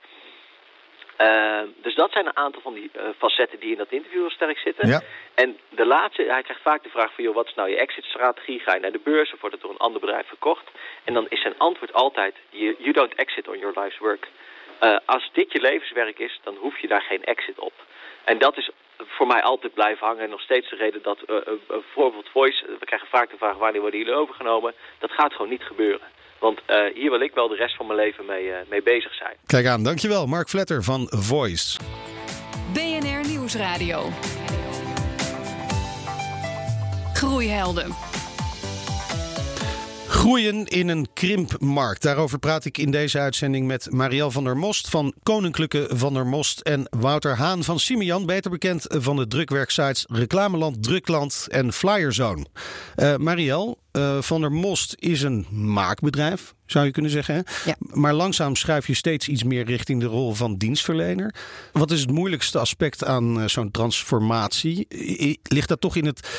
Uh, 1.21 1.61
dus 1.81 1.95
dat 1.95 2.11
zijn 2.11 2.25
een 2.25 2.37
aantal 2.37 2.61
van 2.61 2.73
die 2.73 2.91
uh, 2.95 3.03
facetten 3.17 3.59
die 3.59 3.71
in 3.71 3.77
dat 3.77 3.91
interview 3.91 4.19
heel 4.19 4.29
sterk 4.29 4.57
zitten. 4.57 4.87
Ja. 4.87 5.01
En 5.33 5.57
de 5.69 5.85
laatste, 5.85 6.23
hij 6.23 6.41
krijgt 6.41 6.61
vaak 6.61 6.83
de 6.83 6.89
vraag 6.89 7.13
van, 7.13 7.23
joh, 7.23 7.35
wat 7.35 7.47
is 7.47 7.53
nou 7.53 7.69
je 7.69 7.77
exit-strategie? 7.77 8.59
Ga 8.59 8.73
je 8.73 8.79
naar 8.79 8.91
de 8.91 8.99
beurs 9.03 9.33
of 9.33 9.39
wordt 9.39 9.55
het 9.55 9.63
door 9.63 9.73
een 9.73 9.85
ander 9.87 10.01
bedrijf 10.01 10.27
verkocht? 10.27 10.67
En 11.03 11.13
dan 11.13 11.25
is 11.29 11.41
zijn 11.41 11.57
antwoord 11.57 11.93
altijd, 11.93 12.35
you, 12.49 12.75
you 12.77 12.91
don't 12.91 13.15
exit 13.15 13.47
on 13.47 13.59
your 13.59 13.79
life's 13.79 13.97
work. 13.97 14.27
Uh, 14.83 14.97
als 15.05 15.29
dit 15.33 15.51
je 15.51 15.61
levenswerk 15.61 16.19
is, 16.19 16.39
dan 16.43 16.55
hoef 16.55 16.79
je 16.79 16.87
daar 16.87 17.01
geen 17.01 17.23
exit 17.23 17.59
op. 17.59 17.73
En 18.23 18.37
dat 18.37 18.57
is 18.57 18.69
voor 18.97 19.27
mij 19.27 19.41
altijd 19.41 19.73
blijven 19.73 20.07
hangen. 20.07 20.23
En 20.23 20.29
nog 20.29 20.41
steeds 20.41 20.69
de 20.69 20.75
reden 20.75 21.01
dat 21.01 21.25
bijvoorbeeld 21.67 22.29
Voice, 22.29 22.65
we 22.79 22.85
krijgen 22.85 23.07
vaak 23.07 23.29
de 23.29 23.37
vraag 23.37 23.57
wanneer 23.57 23.81
worden 23.81 23.99
jullie 23.99 24.13
overgenomen. 24.13 24.73
Dat 24.99 25.11
gaat 25.11 25.33
gewoon 25.33 25.49
niet 25.49 25.63
gebeuren. 25.63 26.07
Want 26.39 26.59
uh, 26.67 26.77
hier 26.93 27.09
wil 27.09 27.21
ik 27.21 27.33
wel 27.33 27.47
de 27.47 27.55
rest 27.55 27.75
van 27.75 27.87
mijn 27.87 27.99
leven 27.99 28.25
mee, 28.25 28.43
uh, 28.43 28.55
mee 28.69 28.83
bezig 28.83 29.13
zijn. 29.13 29.35
Kijk 29.45 29.65
aan, 29.65 29.83
dankjewel. 29.83 30.25
Mark 30.25 30.49
Vletter 30.49 30.83
van 30.83 31.07
Voice. 31.09 31.79
BNR 32.73 33.27
Nieuwsradio. 33.27 34.09
Groeihelden. 37.13 37.95
Groeien 40.07 40.65
in 40.65 40.87
een 40.87 41.07
krimpmarkt. 41.13 42.01
Daarover 42.01 42.39
praat 42.39 42.65
ik 42.65 42.77
in 42.77 42.91
deze 42.91 43.19
uitzending 43.19 43.67
met 43.67 43.91
Marielle 43.91 44.31
van 44.31 44.43
der 44.43 44.57
Most 44.57 44.89
van 44.89 45.13
Koninklijke 45.23 45.89
van 45.93 46.13
der 46.13 46.27
Most 46.27 46.59
en 46.59 46.87
Wouter 46.89 47.35
Haan 47.35 47.63
van 47.63 47.79
Simian, 47.79 48.25
beter 48.25 48.51
bekend 48.51 48.85
van 48.87 49.15
de 49.15 49.27
drukwerksites 49.27 50.05
Reclameland, 50.11 50.83
Drukland 50.83 51.47
en 51.49 51.73
Flyerzone. 51.73 52.45
Uh, 52.95 53.15
Marielle, 53.15 53.77
eh, 53.91 54.21
Van 54.21 54.41
der 54.41 54.51
Most 54.51 54.95
is 54.99 55.21
een 55.21 55.45
maakbedrijf, 55.51 56.53
zou 56.65 56.85
je 56.85 56.91
kunnen 56.91 57.11
zeggen. 57.11 57.35
Hè? 57.35 57.41
Ja. 57.69 57.75
Maar 57.79 58.13
langzaam 58.13 58.55
schuif 58.55 58.87
je 58.87 58.93
steeds 58.93 59.27
iets 59.27 59.43
meer 59.43 59.65
richting 59.65 59.99
de 60.01 60.05
rol 60.05 60.33
van 60.33 60.57
dienstverlener. 60.57 61.35
Wat 61.71 61.91
is 61.91 62.01
het 62.01 62.11
moeilijkste 62.11 62.59
aspect 62.59 63.05
aan 63.05 63.41
eh, 63.41 63.47
zo'n 63.47 63.71
transformatie? 63.71 64.85
I- 64.93 65.37
Ligt 65.43 65.67
dat 65.69 65.81
toch 65.81 65.95
in 65.95 66.05
het 66.05 66.29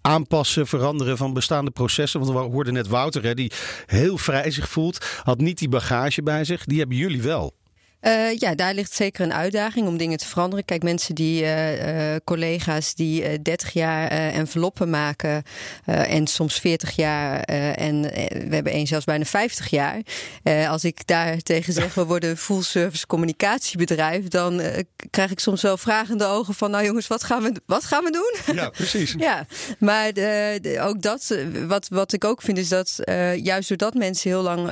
aanpassen, 0.00 0.66
veranderen 0.66 1.16
van 1.16 1.32
bestaande 1.32 1.70
processen? 1.70 2.20
Want 2.20 2.32
we 2.32 2.38
hoorden 2.38 2.72
net 2.72 2.88
Wouter, 2.88 3.22
hè, 3.22 3.34
die 3.34 3.52
heel 3.86 4.18
vrij 4.18 4.50
zich 4.50 4.68
voelt, 4.68 5.06
had 5.22 5.38
niet 5.40 5.58
die 5.58 5.68
bagage 5.68 6.22
bij 6.22 6.44
zich. 6.44 6.64
Die 6.64 6.78
hebben 6.78 6.96
jullie 6.96 7.22
wel. 7.22 7.58
Eh, 8.00 8.38
ja, 8.38 8.54
daar 8.54 8.74
ligt 8.74 8.92
zeker 8.92 9.24
een 9.24 9.32
uitdaging 9.34 9.86
om 9.86 9.96
dingen 9.96 10.18
te 10.18 10.26
veranderen. 10.26 10.64
Kijk, 10.64 10.82
mensen 10.82 11.14
die, 11.14 11.42
eh, 11.42 12.14
eh, 12.14 12.20
collega's 12.24 12.94
die 12.94 13.22
eh 13.24 13.38
30 13.42 13.72
jaar 13.72 14.08
enveloppen 14.08 14.90
maken 14.90 15.42
en 15.84 16.26
soms 16.26 16.58
40 16.60 16.96
jaar 16.96 17.40
en 17.74 18.02
we 18.48 18.48
hebben 18.54 18.72
één 18.72 18.86
zelfs 18.86 19.04
bijna 19.04 19.24
50 19.24 19.68
jaar. 19.70 20.00
Als 20.68 20.84
ik 20.84 21.06
daar 21.06 21.38
tegen 21.38 21.72
zeg, 21.72 21.94
we 21.94 22.04
worden 22.04 22.30
een 22.30 22.36
full 22.36 22.62
service 22.62 23.06
communicatiebedrijf, 23.06 24.28
dan 24.28 24.60
krijg 25.10 25.30
ik 25.30 25.40
soms 25.40 25.62
wel 25.62 25.76
vragende 25.76 26.24
ogen 26.24 26.54
van, 26.54 26.70
nou 26.70 26.84
jongens, 26.84 27.06
wat 27.06 27.24
gaan 27.24 27.42
we, 27.42 27.52
wat 27.66 27.84
gaan 27.84 28.04
we 28.04 28.10
doen? 28.10 28.54
Ja, 28.56 28.68
precies. 28.68 29.14
Ja, 29.18 29.46
maar 29.78 30.12
de, 30.12 30.58
de- 30.62 30.80
ook 30.80 31.02
dat, 31.02 31.34
wat, 31.66 31.88
wat 31.88 32.12
ik 32.12 32.24
ook 32.24 32.42
vind, 32.42 32.58
is 32.58 32.68
dat 32.68 32.98
juist 33.36 33.68
doordat 33.68 33.94
mensen 33.94 34.30
heel 34.30 34.42
lang 34.42 34.70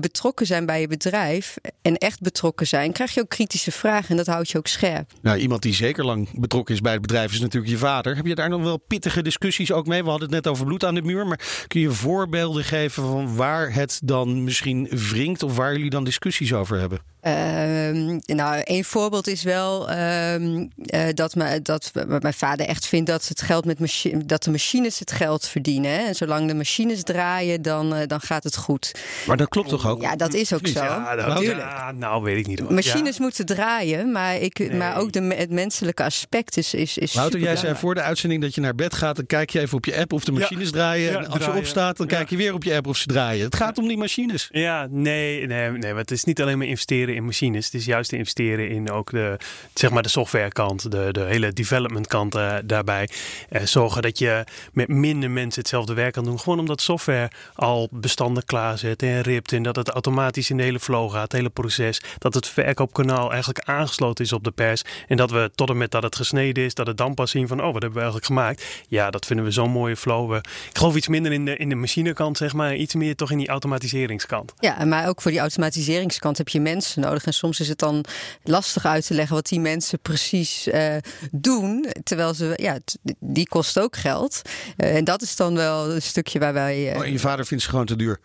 betrokken 0.00 0.46
zijn 0.46 0.66
bij 0.66 0.80
je 0.80 0.86
bedrijf 0.86 1.56
en 1.82 1.96
echt 1.96 2.20
betrokken 2.20 2.66
zijn, 2.66 2.68
krijg 2.92 3.14
je 3.14 3.20
ook 3.20 3.28
kritische 3.28 3.72
vragen 3.72 4.10
en 4.10 4.16
dat 4.16 4.26
houdt 4.26 4.50
je 4.50 4.58
ook 4.58 4.66
scherp. 4.66 5.12
Nou, 5.22 5.38
iemand 5.38 5.62
die 5.62 5.74
zeker 5.74 6.04
lang 6.04 6.28
betrokken 6.40 6.74
is 6.74 6.80
bij 6.80 6.92
het 6.92 7.00
bedrijf 7.00 7.32
is 7.32 7.40
natuurlijk 7.40 7.72
je 7.72 7.78
vader. 7.78 8.16
Heb 8.16 8.26
je 8.26 8.34
daar 8.34 8.48
nog 8.48 8.62
wel 8.62 8.78
pittige 8.78 9.22
discussies 9.22 9.72
ook 9.72 9.86
mee? 9.86 10.02
We 10.02 10.10
hadden 10.10 10.26
het 10.32 10.44
net 10.44 10.52
over 10.52 10.64
bloed 10.64 10.84
aan 10.84 10.94
de 10.94 11.02
muur. 11.02 11.26
Maar 11.26 11.64
kun 11.66 11.80
je 11.80 11.90
voorbeelden 11.90 12.64
geven 12.64 13.02
van 13.02 13.36
waar 13.36 13.72
het 13.72 14.00
dan 14.04 14.44
misschien 14.44 14.88
wringt 14.90 15.42
of 15.42 15.56
waar 15.56 15.72
jullie 15.72 15.90
dan 15.90 16.04
discussies 16.04 16.52
over 16.52 16.78
hebben? 16.78 17.09
Ehm, 17.20 18.18
nou, 18.26 18.60
een 18.64 18.84
voorbeeld 18.84 19.26
is 19.26 19.42
wel 19.42 19.90
ehm, 19.90 20.66
eh, 20.84 21.02
dat, 21.14 21.34
me, 21.34 21.62
dat 21.62 21.90
mijn 22.20 22.34
vader 22.34 22.66
echt 22.66 22.86
vindt 22.86 23.10
dat, 23.10 23.28
het 23.28 23.42
geld 23.42 23.64
met 23.64 23.78
machi- 23.78 24.14
dat 24.26 24.42
de 24.44 24.50
machines 24.50 24.98
het 24.98 25.12
geld 25.12 25.46
verdienen. 25.46 25.90
Hè? 25.90 25.98
En 25.98 26.14
zolang 26.14 26.48
de 26.48 26.54
machines 26.54 27.02
draaien, 27.02 27.62
dan, 27.62 27.94
eh, 27.94 28.06
dan 28.06 28.20
gaat 28.20 28.44
het 28.44 28.56
goed. 28.56 28.92
Maar 29.26 29.36
dat 29.36 29.48
klopt 29.48 29.68
toch 29.68 29.86
ook? 29.88 30.02
Ja, 30.02 30.16
dat 30.16 30.34
is 30.34 30.52
ook 30.52 30.66
zo. 30.66 30.82
Ja, 30.82 31.16
dat, 31.16 31.40
ja, 31.42 31.92
nou 31.92 32.22
weet 32.22 32.38
ik 32.38 32.46
niet 32.46 32.58
hoor. 32.58 32.72
Machines 32.72 33.16
Ja. 33.16 33.22
moeten 33.22 33.46
draaien, 33.46 34.12
maar, 34.12 34.36
ik, 34.36 34.72
maar 34.72 34.98
ook 34.98 35.12
de, 35.12 35.34
het 35.34 35.50
menselijke 35.50 36.02
aspect 36.04 36.56
is, 36.56 36.74
is, 36.74 36.98
is 36.98 37.14
Wouter, 37.14 37.40
jij 37.40 37.56
zei 37.56 37.74
voor 37.74 37.94
de 37.94 38.00
uitzending 38.02 38.42
dat 38.42 38.54
je 38.54 38.60
naar 38.60 38.74
bed 38.74 38.94
gaat. 38.94 39.16
Dan 39.16 39.26
kijk 39.26 39.50
je 39.50 39.60
even 39.60 39.76
op 39.76 39.84
je 39.84 39.96
app 39.96 40.12
of 40.12 40.24
de 40.24 40.32
machines 40.32 40.70
draaien. 40.70 41.12
Ja, 41.12 41.18
en 41.18 41.28
als 41.28 41.44
je 41.44 41.52
opstaat, 41.54 41.96
dan 41.96 42.06
Ja. 42.10 42.16
kijk 42.16 42.30
je 42.30 42.36
weer 42.36 42.54
op 42.54 42.64
je 42.64 42.74
app 42.74 42.86
of 42.86 42.96
ze 42.96 43.06
draaien. 43.06 43.44
Het 43.44 43.56
gaat 43.56 43.78
om 43.78 43.88
die 43.88 43.96
machines. 43.98 44.48
Ja, 44.52 44.86
nee, 44.90 45.46
nee, 45.46 45.70
nee, 45.70 45.90
maar 45.90 46.00
het 46.00 46.10
is 46.10 46.24
niet 46.24 46.40
alleen 46.42 46.58
maar 46.58 46.66
investeren 46.66 47.09
in 47.14 47.24
machines. 47.24 47.64
Het 47.64 47.74
is 47.74 47.84
juist 47.84 48.12
investeren 48.12 48.68
in 48.68 48.90
ook 48.90 49.10
de, 49.10 49.36
zeg 49.74 49.90
maar 49.90 50.02
de 50.02 50.08
softwarekant, 50.08 50.90
de, 50.90 51.08
de 51.12 51.20
hele 51.20 51.52
development 51.52 52.06
kant 52.06 52.34
eh, 52.34 52.54
daarbij. 52.64 53.08
Eh, 53.48 53.62
zorgen 53.62 54.02
dat 54.02 54.18
je 54.18 54.44
met 54.72 54.88
minder 54.88 55.30
mensen 55.30 55.60
hetzelfde 55.60 55.94
werk 55.94 56.12
kan 56.12 56.24
doen. 56.24 56.40
Gewoon 56.40 56.58
omdat 56.58 56.80
software 56.80 57.30
al 57.54 57.88
bestanden 57.90 58.44
klaarzet 58.44 59.02
en 59.02 59.20
ript. 59.20 59.52
En 59.52 59.62
dat 59.62 59.76
het 59.76 59.88
automatisch 59.88 60.50
in 60.50 60.56
de 60.56 60.62
hele 60.62 60.80
flow 60.80 61.10
gaat, 61.10 61.22
het 61.22 61.32
hele 61.32 61.50
proces. 61.50 62.00
Dat 62.18 62.34
het 62.34 62.48
verkoopkanaal 62.48 63.30
eigenlijk 63.30 63.60
aangesloten 63.68 64.24
is 64.24 64.32
op 64.32 64.44
de 64.44 64.50
pers. 64.50 64.82
En 65.08 65.16
dat 65.16 65.30
we 65.30 65.50
tot 65.54 65.70
en 65.70 65.76
met 65.76 65.90
dat 65.90 66.02
het 66.02 66.16
gesneden 66.16 66.64
is, 66.64 66.74
dat 66.74 66.86
het 66.86 66.96
dan 66.96 67.14
pas 67.14 67.30
zien 67.30 67.48
van, 67.48 67.58
oh, 67.58 67.72
wat 67.72 67.82
hebben 67.82 67.92
we 67.92 67.98
eigenlijk 67.98 68.26
gemaakt? 68.26 68.64
Ja, 68.88 69.10
dat 69.10 69.26
vinden 69.26 69.44
we 69.44 69.50
zo'n 69.50 69.70
mooie 69.70 69.96
flow. 69.96 70.34
Ik 70.34 70.42
geloof 70.72 70.96
iets 70.96 71.08
minder 71.08 71.32
in 71.32 71.44
de, 71.44 71.56
in 71.56 71.68
de 71.68 71.74
machinekant, 71.74 72.36
zeg 72.36 72.52
maar. 72.52 72.76
Iets 72.76 72.94
meer 72.94 73.16
toch 73.16 73.30
in 73.30 73.38
die 73.38 73.48
automatiseringskant. 73.48 74.52
Ja, 74.58 74.84
maar 74.84 75.08
ook 75.08 75.22
voor 75.22 75.30
die 75.30 75.40
automatiseringskant 75.40 76.38
heb 76.38 76.48
je 76.48 76.60
mensen 76.60 76.99
nodig. 77.00 77.24
En 77.24 77.34
soms 77.34 77.60
is 77.60 77.68
het 77.68 77.78
dan 77.78 78.04
lastig 78.44 78.86
uit 78.86 79.06
te 79.06 79.14
leggen 79.14 79.34
wat 79.34 79.46
die 79.48 79.60
mensen 79.60 79.98
precies 80.00 80.66
eh, 80.66 80.96
doen. 81.30 81.86
Terwijl 82.04 82.34
ze, 82.34 82.52
ja, 82.56 82.78
t- 82.84 82.96
die 83.18 83.48
kost 83.48 83.78
ook 83.78 83.96
geld. 83.96 84.42
Eh, 84.76 84.96
en 84.96 85.04
dat 85.04 85.22
is 85.22 85.36
dan 85.36 85.54
wel 85.54 85.90
een 85.94 86.02
stukje 86.02 86.38
waar 86.38 86.52
wij. 86.52 86.90
eh, 86.92 86.96
Oh, 86.98 87.04
en 87.04 87.12
je 87.12 87.18
vader 87.18 87.46
vindt 87.46 87.62
ze 87.64 87.70
gewoon 87.70 87.86
te 87.86 87.96
duur. 87.96 88.18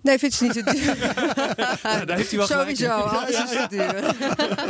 Nee, 0.00 0.18
vind 0.18 0.34
je 0.34 0.46
het 0.46 0.54
niet 0.54 0.64
te 0.66 0.72
duur. 0.74 0.96
daar 2.06 2.16
heeft 2.16 2.28
hij 2.30 2.38
wel. 2.38 2.46
Sowieso, 2.46 2.88
alles 2.90 3.28
is 3.30 3.50
te 3.50 3.66
duur. 3.68 3.94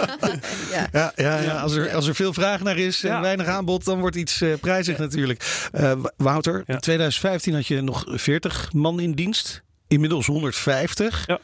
ja. 0.76 0.88
Ja, 0.92 1.12
ja, 1.16 1.40
ja. 1.40 1.60
Als, 1.60 1.74
er, 1.74 1.94
als 1.94 2.06
er 2.06 2.14
veel 2.14 2.32
vraag 2.32 2.60
naar 2.60 2.76
is 2.78 3.04
en 3.04 3.10
Ja. 3.10 3.20
weinig 3.20 3.46
aanbod, 3.46 3.84
dan 3.84 4.00
wordt 4.00 4.16
iets 4.16 4.40
eh, 4.40 4.52
prijzig 4.60 4.98
natuurlijk. 4.98 5.66
Eh, 5.72 5.92
Wouter, 6.16 6.62
Ja. 6.66 6.74
in 6.74 6.80
2015 6.80 7.54
had 7.54 7.66
je 7.66 7.80
nog 7.80 8.04
40 8.06 8.72
man 8.72 9.00
in 9.00 9.12
dienst. 9.12 9.62
Inmiddels 9.88 10.26
150. 10.26 11.24
Ja. 11.26 11.38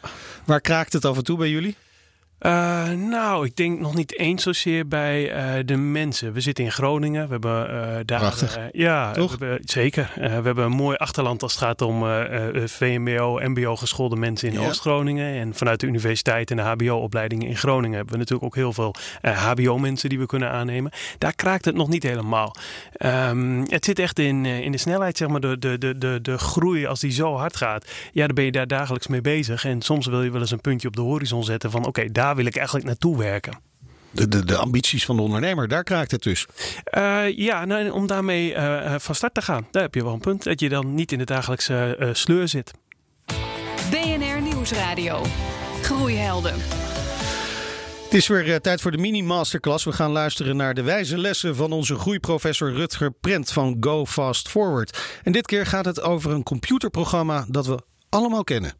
Waar 0.45 0.61
kraakt 0.61 0.93
het 0.93 1.05
af 1.05 1.17
en 1.17 1.25
toe 1.25 1.39
bij 1.39 1.49
jullie? 1.51 1.77
Eh, 2.41 2.91
nou, 2.91 3.47
ik 3.47 3.57
denk 3.57 3.81
nog 3.81 3.95
niet 3.95 4.19
eens 4.19 4.43
zozeer 4.43 4.89
bij 4.89 5.33
eh, 5.33 5.65
de 5.65 5.77
mensen. 5.77 6.33
We 6.33 6.41
zitten 6.41 6.65
in 6.65 6.73
Groningen. 6.73 7.25
We 7.25 7.33
hebben 7.33 7.69
eh, 7.69 8.01
daar. 8.05 8.19
Prachtig. 8.19 8.59
ja, 8.73 9.13
Toch? 9.13 9.37
We 9.39 9.45
hebben, 9.45 9.69
zeker. 9.69 10.13
We 10.15 10.29
hebben 10.29 10.65
een 10.65 10.71
mooi 10.71 10.97
achterland 10.97 11.43
als 11.43 11.53
het 11.53 11.63
gaat 11.63 11.83
om 11.83 12.05
VMBO, 12.67 13.41
MBO 13.43 13.77
geschoolde 13.77 14.17
mensen 14.17 14.49
in 14.49 14.61
Ja. 14.61 14.69
Oost-Groningen. 14.69 15.41
En 15.41 15.55
vanuit 15.55 15.81
de 15.81 15.87
universiteit 15.87 16.51
en 16.51 16.57
de 16.57 16.63
HBO-opleidingen 16.63 17.47
in 17.47 17.57
Groningen 17.57 17.97
hebben 17.97 18.13
we 18.13 18.19
natuurlijk 18.19 18.47
ook 18.47 18.55
heel 18.55 18.73
veel 18.73 18.95
HBO-mensen 19.23 20.09
die 20.09 20.19
we 20.19 20.27
kunnen 20.27 20.51
aannemen. 20.51 20.93
Daar 21.19 21.35
kraakt 21.35 21.65
het 21.65 21.75
nog 21.75 21.89
niet 21.89 22.03
helemaal. 22.03 22.55
Ehm, 22.93 23.65
het 23.67 23.85
zit 23.85 23.99
echt 23.99 24.19
in, 24.19 24.45
in 24.47 24.73
de 24.73 24.79
snelheid, 24.79 25.17
zeg 25.17 25.29
maar, 25.29 25.41
de, 25.41 25.59
de, 25.59 25.79
de, 25.79 25.99
de, 25.99 26.19
de 26.23 26.39
groei 26.39 26.87
als 26.87 27.01
die 27.01 27.13
zo 27.13 27.37
hard 27.37 27.57
gaat. 27.57 27.91
Ja, 28.13 28.27
dan 28.27 28.35
ben 28.35 28.45
je 28.45 28.53
daar 28.53 28.67
dagelijks 28.67 29.07
mee 29.07 29.21
bezig. 29.21 29.65
En 29.65 29.83
soms 29.83 30.07
wil 30.07 30.23
je 30.23 30.31
wel 30.31 30.41
eens 30.41 30.51
een 30.51 30.61
puntje 30.61 30.89
op 30.89 30.97
de 30.97 31.03
horizon 31.03 31.45
zetten 31.45 31.71
van 31.71 31.87
oké, 31.87 32.13
daar 32.13 32.30
wil 32.37 32.45
ik 32.45 32.57
eigenlijk 32.57 32.87
naartoe 32.87 33.19
werken. 33.19 33.69
De, 34.11 34.29
de, 34.29 34.45
de 34.45 34.57
ambities 34.57 35.05
van 35.05 35.17
de 35.17 35.23
ondernemer, 35.23 35.69
daar 35.69 35.85
kraakt 35.85 36.11
het 36.11 36.23
dus. 36.23 36.47
Eh, 36.85 37.37
ja, 37.37 37.65
nou, 37.65 37.91
om 37.91 38.07
daarmee 38.07 38.55
eh, 38.55 38.95
eh, 38.95 39.01
van 39.01 39.15
start 39.15 39.35
te 39.35 39.43
gaan. 39.43 39.67
Daar 39.71 39.83
heb 39.83 39.95
je 39.95 40.03
wel 40.05 40.13
een 40.13 40.21
punt. 40.21 40.45
Dat 40.45 40.61
je 40.61 40.69
dan 40.69 40.95
niet 40.95 41.13
in 41.13 41.19
de 41.19 41.25
dagelijkse 41.25 41.97
eh, 41.99 42.09
sleur 42.13 42.49
zit. 42.49 42.71
BNR 43.91 44.41
Nieuwsradio. 44.43 45.23
Groeihelden. 45.83 46.55
Het 48.05 48.19
is 48.19 48.27
weer 48.27 48.61
tijd 48.61 48.81
voor 48.81 48.91
de 48.91 48.99
mini-masterclass. 48.99 49.85
We 49.85 49.93
gaan 49.93 50.11
luisteren 50.11 50.57
naar 50.57 50.75
de 50.75 50.83
wijze 50.83 51.19
lessen 51.19 51.57
van 51.57 51.73
onze 51.73 51.95
groeiprofessor 51.95 52.73
Rutger 52.73 53.11
Prent 53.11 53.53
van 53.53 53.77
Go 53.81 54.07
Fast 54.07 54.49
Forward. 54.49 55.19
En 55.23 55.33
dit 55.33 55.47
keer 55.47 55.67
gaat 55.67 55.85
het 55.85 56.01
over 56.01 56.31
een 56.31 56.43
computerprogramma 56.43 57.45
dat 57.49 57.67
we 57.67 57.79
allemaal 58.09 58.45
kennen. 58.45 58.73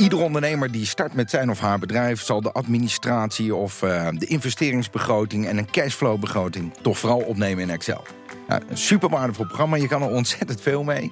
Ieder 0.00 0.18
ondernemer 0.18 0.72
die 0.72 0.86
start 0.86 1.14
met 1.14 1.30
zijn 1.30 1.50
of 1.50 1.60
haar 1.60 1.78
bedrijf 1.78 2.22
zal 2.22 2.40
de 2.40 2.52
administratie 2.52 3.54
of 3.54 3.82
eh, 3.82 4.08
de 4.12 4.26
investeringsbegroting 4.26 5.46
en 5.46 5.58
een 5.58 5.70
cashflowbegroting 5.70 6.74
toch 6.82 6.98
vooral 6.98 7.20
opnemen 7.20 7.62
in 7.62 7.70
Excel. 7.70 8.04
Een 8.48 8.78
super 8.78 9.08
waardevol 9.08 9.46
programma, 9.46 9.76
je 9.76 9.88
kan 9.88 10.02
er 10.02 10.08
ontzettend 10.08 10.60
veel 10.60 10.82
mee. 10.82 11.10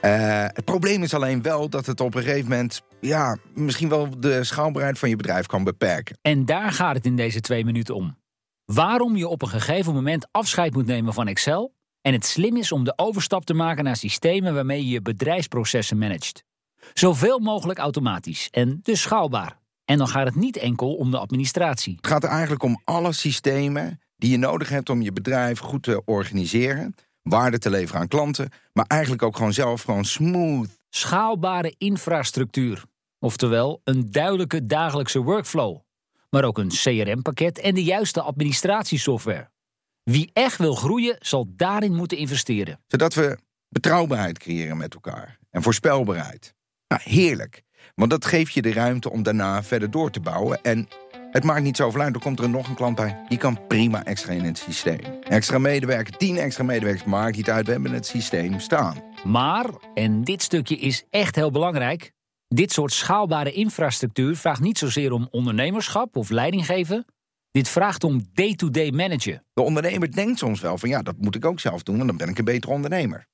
Eh, 0.00 0.44
het 0.46 0.64
probleem 0.64 1.02
is 1.02 1.14
alleen 1.14 1.42
wel 1.42 1.68
dat 1.68 1.86
het 1.86 2.00
op 2.00 2.14
een 2.14 2.22
gegeven 2.22 2.48
moment 2.48 2.82
ja, 3.00 3.36
misschien 3.54 3.88
wel 3.88 4.20
de 4.20 4.44
schaalbaarheid 4.44 4.98
van 4.98 5.08
je 5.08 5.16
bedrijf 5.16 5.46
kan 5.46 5.64
beperken. 5.64 6.18
En 6.22 6.44
daar 6.44 6.72
gaat 6.72 6.96
het 6.96 7.06
in 7.06 7.16
deze 7.16 7.40
twee 7.40 7.64
minuten 7.64 7.94
om. 7.94 8.16
Waarom 8.64 9.16
je 9.16 9.28
op 9.28 9.42
een 9.42 9.48
gegeven 9.48 9.94
moment 9.94 10.28
afscheid 10.30 10.74
moet 10.74 10.86
nemen 10.86 11.14
van 11.14 11.28
Excel 11.28 11.74
en 12.02 12.12
het 12.12 12.24
slim 12.24 12.56
is 12.56 12.72
om 12.72 12.84
de 12.84 12.92
overstap 12.96 13.44
te 13.44 13.54
maken 13.54 13.84
naar 13.84 13.96
systemen 13.96 14.54
waarmee 14.54 14.84
je 14.84 14.90
je 14.90 15.02
bedrijfsprocessen 15.02 15.98
managt. 15.98 16.48
Zoveel 16.94 17.38
mogelijk 17.38 17.78
automatisch 17.78 18.48
en 18.50 18.80
dus 18.82 19.00
schaalbaar. 19.00 19.58
En 19.84 19.98
dan 19.98 20.08
gaat 20.08 20.26
het 20.26 20.34
niet 20.34 20.56
enkel 20.56 20.94
om 20.94 21.10
de 21.10 21.18
administratie. 21.18 21.96
Het 21.96 22.06
gaat 22.06 22.24
er 22.24 22.30
eigenlijk 22.30 22.62
om 22.62 22.80
alle 22.84 23.12
systemen 23.12 24.00
die 24.16 24.30
je 24.30 24.38
nodig 24.38 24.68
hebt 24.68 24.90
om 24.90 25.02
je 25.02 25.12
bedrijf 25.12 25.58
goed 25.58 25.82
te 25.82 26.02
organiseren, 26.04 26.94
waarde 27.22 27.58
te 27.58 27.70
leveren 27.70 28.00
aan 28.00 28.08
klanten, 28.08 28.50
maar 28.72 28.84
eigenlijk 28.86 29.22
ook 29.22 29.36
gewoon 29.36 29.52
zelf 29.52 29.82
gewoon 29.82 30.04
smooth 30.04 30.78
Schaalbare 30.90 31.74
infrastructuur. 31.78 32.84
Oftewel 33.18 33.80
een 33.84 34.10
duidelijke 34.10 34.66
dagelijkse 34.66 35.18
workflow. 35.18 35.78
Maar 36.30 36.44
ook 36.44 36.58
een 36.58 36.68
CRM-pakket 36.68 37.58
en 37.58 37.74
de 37.74 37.84
juiste 37.84 38.20
administratiesoftware. 38.20 39.50
Wie 40.02 40.30
echt 40.32 40.58
wil 40.58 40.74
groeien, 40.74 41.16
zal 41.18 41.46
daarin 41.56 41.94
moeten 41.94 42.16
investeren. 42.16 42.80
zodat 42.86 43.14
we 43.14 43.38
betrouwbaarheid 43.68 44.38
creëren 44.38 44.76
met 44.76 44.94
elkaar 44.94 45.38
en 45.50 45.62
voorspelbaarheid. 45.62 46.54
Nou, 46.90 47.02
heerlijk. 47.04 47.62
Want 47.94 48.10
dat 48.10 48.24
geeft 48.24 48.52
je 48.52 48.62
de 48.62 48.72
ruimte 48.72 49.10
om 49.10 49.22
daarna 49.22 49.62
verder 49.62 49.90
door 49.90 50.10
te 50.10 50.20
bouwen. 50.20 50.62
En 50.62 50.88
het 51.30 51.44
maakt 51.44 51.62
niet 51.62 51.76
zoveel 51.76 52.00
uit, 52.00 52.14
er 52.14 52.20
komt 52.20 52.40
er 52.40 52.48
nog 52.48 52.68
een 52.68 52.74
klant 52.74 52.96
bij. 52.96 53.24
Die 53.28 53.38
kan 53.38 53.66
prima 53.66 54.04
extra 54.04 54.32
in 54.32 54.44
het 54.44 54.58
systeem. 54.58 55.00
Extra 55.20 55.58
medewerker, 55.58 56.16
tien 56.16 56.36
extra 56.36 56.64
medewerkers, 56.64 57.04
maakt 57.04 57.36
niet 57.36 57.50
uit. 57.50 57.66
We 57.66 57.72
hebben 57.72 57.92
het 57.92 58.06
systeem 58.06 58.60
staan. 58.60 59.02
Maar, 59.24 59.66
en 59.94 60.24
dit 60.24 60.42
stukje 60.42 60.76
is 60.76 61.04
echt 61.10 61.34
heel 61.34 61.50
belangrijk, 61.50 62.12
dit 62.48 62.72
soort 62.72 62.92
schaalbare 62.92 63.52
infrastructuur 63.52 64.36
vraagt 64.36 64.60
niet 64.60 64.78
zozeer 64.78 65.12
om 65.12 65.28
ondernemerschap 65.30 66.16
of 66.16 66.30
leidinggeven. 66.30 67.04
Dit 67.50 67.68
vraagt 67.68 68.04
om 68.04 68.22
day-to-day 68.32 68.90
managen. 68.90 69.44
De 69.52 69.62
ondernemer 69.62 70.12
denkt 70.12 70.38
soms 70.38 70.60
wel 70.60 70.78
van 70.78 70.88
ja, 70.88 71.02
dat 71.02 71.16
moet 71.18 71.34
ik 71.34 71.44
ook 71.44 71.60
zelf 71.60 71.82
doen, 71.82 71.96
want 71.96 72.08
dan 72.08 72.16
ben 72.16 72.28
ik 72.28 72.38
een 72.38 72.44
betere 72.44 72.72
ondernemer. 72.72 73.26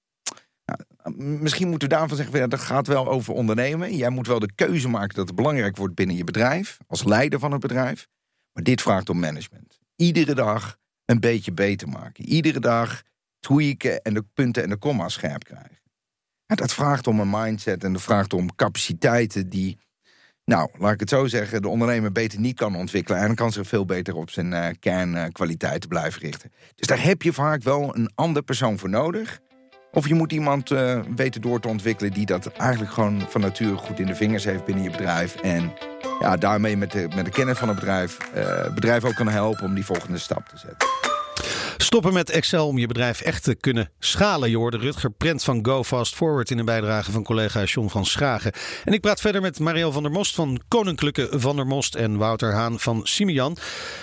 Nou, 0.66 1.14
misschien 1.16 1.68
moeten 1.68 1.88
we 1.88 1.94
daarvan 1.94 2.16
zeggen, 2.16 2.50
dat 2.50 2.60
gaat 2.60 2.86
wel 2.86 3.08
over 3.08 3.34
ondernemen. 3.34 3.96
Jij 3.96 4.10
moet 4.10 4.26
wel 4.26 4.38
de 4.38 4.54
keuze 4.54 4.88
maken 4.88 5.16
dat 5.16 5.26
het 5.26 5.36
belangrijk 5.36 5.76
wordt 5.76 5.94
binnen 5.94 6.16
je 6.16 6.24
bedrijf, 6.24 6.78
als 6.86 7.04
leider 7.04 7.38
van 7.38 7.52
het 7.52 7.60
bedrijf. 7.60 8.08
Maar 8.52 8.62
dit 8.62 8.82
vraagt 8.82 9.08
om 9.08 9.18
management. 9.18 9.78
Iedere 9.96 10.34
dag 10.34 10.76
een 11.04 11.20
beetje 11.20 11.52
beter 11.52 11.88
maken. 11.88 12.24
Iedere 12.24 12.60
dag 12.60 13.02
tweaken 13.40 14.02
en 14.02 14.14
de 14.14 14.24
punten 14.34 14.62
en 14.62 14.68
de 14.68 14.76
komma's 14.76 15.12
scherp 15.12 15.44
krijgen. 15.44 15.78
dat 16.46 16.72
vraagt 16.72 17.06
om 17.06 17.20
een 17.20 17.30
mindset 17.30 17.84
en 17.84 17.92
dat 17.92 18.02
vraagt 18.02 18.32
om 18.32 18.54
capaciteiten 18.54 19.48
die, 19.48 19.78
nou, 20.44 20.70
laat 20.78 20.92
ik 20.92 21.00
het 21.00 21.08
zo 21.08 21.26
zeggen, 21.26 21.62
de 21.62 21.68
ondernemer 21.68 22.12
beter 22.12 22.40
niet 22.40 22.56
kan 22.56 22.76
ontwikkelen. 22.76 23.20
En 23.20 23.26
dan 23.26 23.34
kan 23.34 23.52
zich 23.52 23.66
veel 23.66 23.84
beter 23.84 24.16
op 24.16 24.30
zijn 24.30 24.52
uh, 24.52 24.68
kernkwaliteiten 24.80 25.88
blijven 25.88 26.20
richten. 26.20 26.52
Dus 26.74 26.86
daar 26.86 27.02
heb 27.02 27.22
je 27.22 27.32
vaak 27.32 27.62
wel 27.62 27.96
een 27.96 28.10
ander 28.14 28.42
persoon 28.42 28.78
voor 28.78 28.90
nodig. 28.90 29.40
Of 29.96 30.08
je 30.08 30.14
moet 30.14 30.32
iemand 30.32 30.70
uh, 30.70 31.00
weten 31.16 31.40
door 31.40 31.60
te 31.60 31.68
ontwikkelen 31.68 32.12
die 32.12 32.26
dat 32.26 32.46
eigenlijk 32.46 32.92
gewoon 32.92 33.22
van 33.28 33.40
nature 33.40 33.76
goed 33.76 33.98
in 33.98 34.06
de 34.06 34.14
vingers 34.14 34.44
heeft 34.44 34.64
binnen 34.64 34.84
je 34.84 34.90
bedrijf. 34.90 35.34
En 35.34 35.72
ja, 36.20 36.36
daarmee 36.36 36.76
met 36.76 36.92
de, 36.92 37.08
met 37.14 37.24
de 37.24 37.30
kennis 37.30 37.58
van 37.58 37.68
het 37.68 37.76
bedrijf, 37.76 38.18
uh, 38.36 38.74
bedrijf 38.74 39.04
ook 39.04 39.14
kan 39.14 39.28
helpen 39.28 39.64
om 39.64 39.74
die 39.74 39.84
volgende 39.84 40.18
stap 40.18 40.48
te 40.48 40.58
zetten. 40.58 40.88
Stoppen 41.76 42.12
met 42.12 42.30
Excel 42.30 42.66
om 42.66 42.78
je 42.78 42.86
bedrijf 42.86 43.20
echt 43.20 43.42
te 43.42 43.54
kunnen 43.54 43.90
schalen. 43.98 44.50
Je 44.50 44.56
hoorde 44.56 44.76
Rutger 44.76 45.10
Prent 45.10 45.44
van 45.44 45.64
Go 45.64 45.84
Fast 45.84 46.14
Forward 46.14 46.50
in 46.50 46.58
een 46.58 46.64
bijdrage 46.64 47.12
van 47.12 47.22
collega 47.22 47.64
John 47.64 47.88
van 47.88 48.06
Schagen. 48.06 48.52
En 48.84 48.92
ik 48.92 49.00
praat 49.00 49.20
verder 49.20 49.40
met 49.40 49.58
Marielle 49.58 49.92
van 49.92 50.02
der 50.02 50.12
Most 50.12 50.34
van 50.34 50.60
Koninklijke 50.68 51.28
van 51.30 51.56
der 51.56 51.66
Most 51.66 51.94
en 51.94 52.16
Wouter 52.16 52.52
Haan 52.52 52.80
van 52.80 53.00
Simian. 53.04 53.56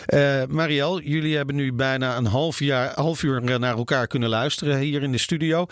Uh, 0.08 0.44
jullie 1.04 1.36
hebben 1.36 1.56
nu 1.56 1.74
bijna 1.74 2.18
een 2.18 2.26
half, 2.26 2.60
jaar, 2.60 2.92
half 2.96 3.24
uur 3.24 3.60
naar 3.60 3.78
elkaar 3.78 4.08
kunnen 4.08 4.30
luisteren 4.30 4.80
hier 4.80 5.04
in 5.04 5.12
de 5.12 5.18
studio. 5.18 5.66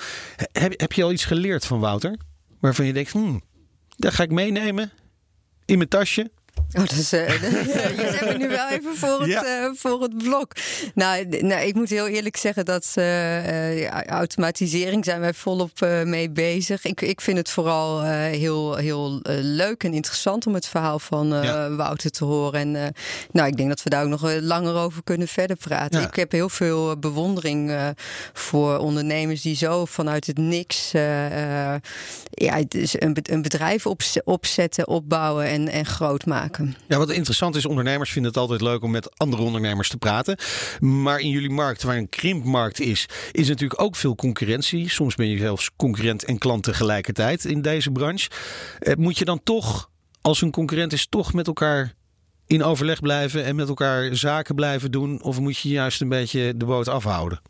Heb, 0.52 0.80
heb 0.80 0.92
je 0.94 1.04
al 1.04 1.12
iets 1.12 1.26
geleerd 1.26 1.66
van 1.66 1.80
Wouter? 1.80 2.18
Waarvan 2.60 2.86
je 2.86 2.94
denkt, 2.94 3.12
hmm, 3.12 3.42
dat 3.96 4.14
ga 4.14 4.24
ik 4.24 4.32
meenemen 4.32 4.92
in 5.66 5.78
mijn 5.78 5.90
tasje. 5.90 6.32
Oh, 6.74 6.84
uh, 6.84 6.90
je 7.12 8.18
zet 8.20 8.26
me 8.26 8.38
nu 8.38 8.48
wel 8.48 8.70
even 8.70 8.96
voor 8.96 9.20
het, 9.20 9.30
ja. 9.30 9.62
uh, 9.62 9.70
voor 9.74 10.02
het 10.02 10.18
blok. 10.18 10.54
Nou, 10.94 11.26
nou, 11.26 11.66
ik 11.66 11.76
moet 11.76 11.90
heel 11.90 12.08
eerlijk 12.08 12.38
zeggen 12.38 12.66
dat 12.66 12.94
uh, 12.98 13.88
automatisering 13.90 15.06
zijn 15.06 15.20
wij 15.20 15.34
volop 15.34 15.80
mee 16.06 16.30
bezig. 16.30 16.86
Ik, 16.86 17.02
ik 17.02 17.22
vind 17.22 17.38
het 17.38 17.50
vooral 17.50 18.04
heel, 18.04 18.76
heel 18.76 19.20
leuk 19.42 19.84
en 19.84 19.94
interessant 19.94 20.48
om 20.48 20.54
het 20.54 20.68
verhaal 20.68 21.00
van 21.00 21.28
ja. 21.28 21.76
Wouter 21.76 22.12
te 22.12 22.26
horen. 22.26 22.60
En 22.76 22.94
nou, 23.32 23.48
ik 23.48 23.58
denk 23.58 23.70
dat 23.70 23.84
we 23.84 23.90
daar 23.90 24.04
ook 24.04 24.10
nog 24.10 24.32
langer 24.40 24.76
over 24.76 25.04
kunnen 25.04 25.28
verder 25.28 25.56
praten. 25.56 26.00
Ja. 26.00 26.08
Ik 26.08 26.16
heb 26.16 26.32
heel 26.32 26.50
veel 26.50 26.98
bewondering 26.98 27.94
voor 28.34 28.78
ondernemers 28.78 29.42
die 29.42 29.56
zo 29.56 29.86
vanuit 29.86 30.28
het 30.28 30.38
niks 30.38 30.92
ja, 32.30 32.64
dus 32.68 33.02
een, 33.02 33.18
een 33.22 33.42
bedrijf 33.42 33.86
opzetten, 34.24 34.88
opbouwen 34.88 35.46
en, 35.46 35.68
en 35.68 35.86
groot 35.86 36.26
maken. 36.26 36.41
Ja, 36.88 36.98
wat 36.98 37.12
interessant 37.12 37.56
is, 37.56 37.66
ondernemers 37.66 38.12
vinden 38.12 38.32
het 38.32 38.40
altijd 38.40 38.62
leuk 38.62 38.84
om 38.84 38.92
met 38.92 39.18
andere 39.18 39.42
ondernemers 39.42 39.90
te 39.90 39.98
praten. 39.98 40.38
Maar 40.80 41.20
in 41.20 41.30
jullie 41.30 41.50
markt, 41.50 41.84
waar 41.84 41.98
een 41.98 42.10
krimpmarkt 42.10 42.80
is, 42.80 43.06
is 43.32 43.48
natuurlijk 43.48 43.82
ook 43.82 43.96
veel 43.96 44.16
concurrentie. 44.16 44.90
Soms 44.90 45.16
ben 45.16 45.28
je 45.28 45.38
zelfs 45.38 45.72
concurrent 45.76 46.24
en 46.24 46.38
klant 46.38 46.64
tegelijkertijd 46.64 47.46
in 47.46 47.62
deze 47.62 47.92
branche. 47.92 48.30
Eh, 48.80 48.96
moet 48.96 49.18
je 49.18 49.26
dan 49.26 49.44
toch, 49.44 49.90
als 50.22 50.42
een 50.42 50.52
concurrent 50.52 50.94
is, 50.94 51.08
toch 51.10 51.34
met 51.34 51.48
elkaar 51.48 51.94
in 52.48 52.64
overleg 52.64 53.00
blijven 53.00 53.44
en 53.44 53.56
met 53.56 53.68
elkaar 53.68 54.16
zaken 54.16 54.56
blijven 54.56 54.92
doen? 54.92 55.22
Of 55.24 55.40
moet 55.40 55.58
je 55.58 55.70
juist 55.70 56.02
een 56.02 56.10
beetje 56.10 56.58
de 56.58 56.66
boot 56.66 56.88
afhouden? 56.88 57.42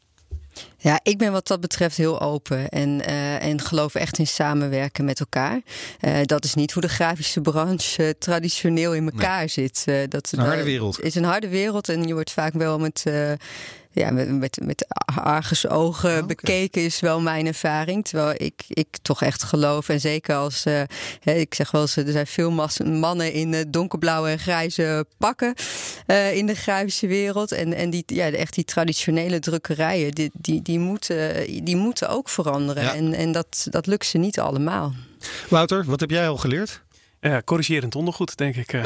Ja, 0.83 0.99
ik 1.03 1.17
ben 1.17 1.31
wat 1.31 1.47
dat 1.47 1.61
betreft 1.61 1.97
heel 1.97 2.21
open 2.21 2.69
en, 2.69 2.89
uh, 2.89 3.43
en 3.43 3.61
geloof 3.61 3.95
echt 3.95 4.17
in 4.17 4.27
samenwerken 4.27 5.05
met 5.05 5.19
elkaar. 5.19 5.61
Uh, 6.01 6.17
dat 6.23 6.43
is 6.43 6.53
niet 6.53 6.71
hoe 6.71 6.81
de 6.81 6.89
grafische 6.89 7.41
branche 7.41 8.03
uh, 8.03 8.09
traditioneel 8.19 8.93
in 8.93 9.11
elkaar 9.11 9.37
nee. 9.37 9.47
zit. 9.47 9.85
dat, 10.09 10.31
een 10.31 10.39
harde 10.39 10.63
wereld. 10.63 10.95
Het 10.95 11.05
is 11.05 11.15
een 11.15 11.23
harde 11.23 11.49
wereld 11.49 11.89
en 11.89 12.07
je 12.07 12.13
wordt 12.13 12.31
vaak 12.31 12.53
wel 12.53 12.79
met 12.79 13.03
ja, 13.93 14.11
met, 14.11 14.31
met, 14.31 14.59
met 14.63 14.85
argusogen 15.05 16.09
oh, 16.09 16.15
okay. 16.15 16.25
bekeken 16.25 16.81
is 16.81 16.99
wel 16.99 17.21
mijn 17.21 17.47
ervaring. 17.47 18.05
Terwijl 18.05 18.33
ik, 18.37 18.63
ik 18.67 18.97
toch 19.01 19.21
echt 19.21 19.43
geloof. 19.43 19.89
En 19.89 19.99
zeker 19.99 20.35
als, 20.35 20.65
uh, 20.65 20.81
hè, 21.19 21.33
ik 21.33 21.53
zeg 21.53 21.71
wel 21.71 21.81
eens, 21.81 21.95
er 21.95 22.11
zijn 22.11 22.27
veel 22.27 22.51
mannen 22.83 23.33
in 23.33 23.53
uh, 23.53 23.59
donkerblauwe 23.67 24.29
en 24.29 24.39
grijze 24.39 25.05
pakken 25.17 25.53
uh, 26.07 26.35
in 26.35 26.45
de 26.45 26.55
grafische 26.55 27.07
wereld. 27.07 27.51
En, 27.51 27.73
en 27.73 27.89
die, 27.89 28.03
ja, 28.05 28.31
echt 28.31 28.53
die 28.53 28.63
traditionele 28.63 29.39
drukkerijen, 29.39 30.11
die, 30.11 30.31
die, 30.33 30.61
die, 30.61 30.70
moeten, 30.79 31.45
die 31.65 31.75
moeten 31.75 32.09
ook 32.09 32.29
veranderen. 32.29 32.83
Ja. 32.83 32.95
En, 32.95 33.13
en 33.13 33.31
dat, 33.31 33.67
dat 33.69 33.87
lukt 33.87 34.05
ze 34.05 34.17
niet 34.17 34.39
allemaal. 34.39 34.93
Wouter, 35.49 35.85
wat 35.85 35.99
heb 35.99 36.09
jij 36.09 36.27
al 36.29 36.37
geleerd? 36.37 36.81
Ja, 37.23 37.41
corrigerend 37.45 37.95
ondergoed, 37.95 38.37
denk 38.37 38.55
ik. 38.55 38.71
die 38.71 38.79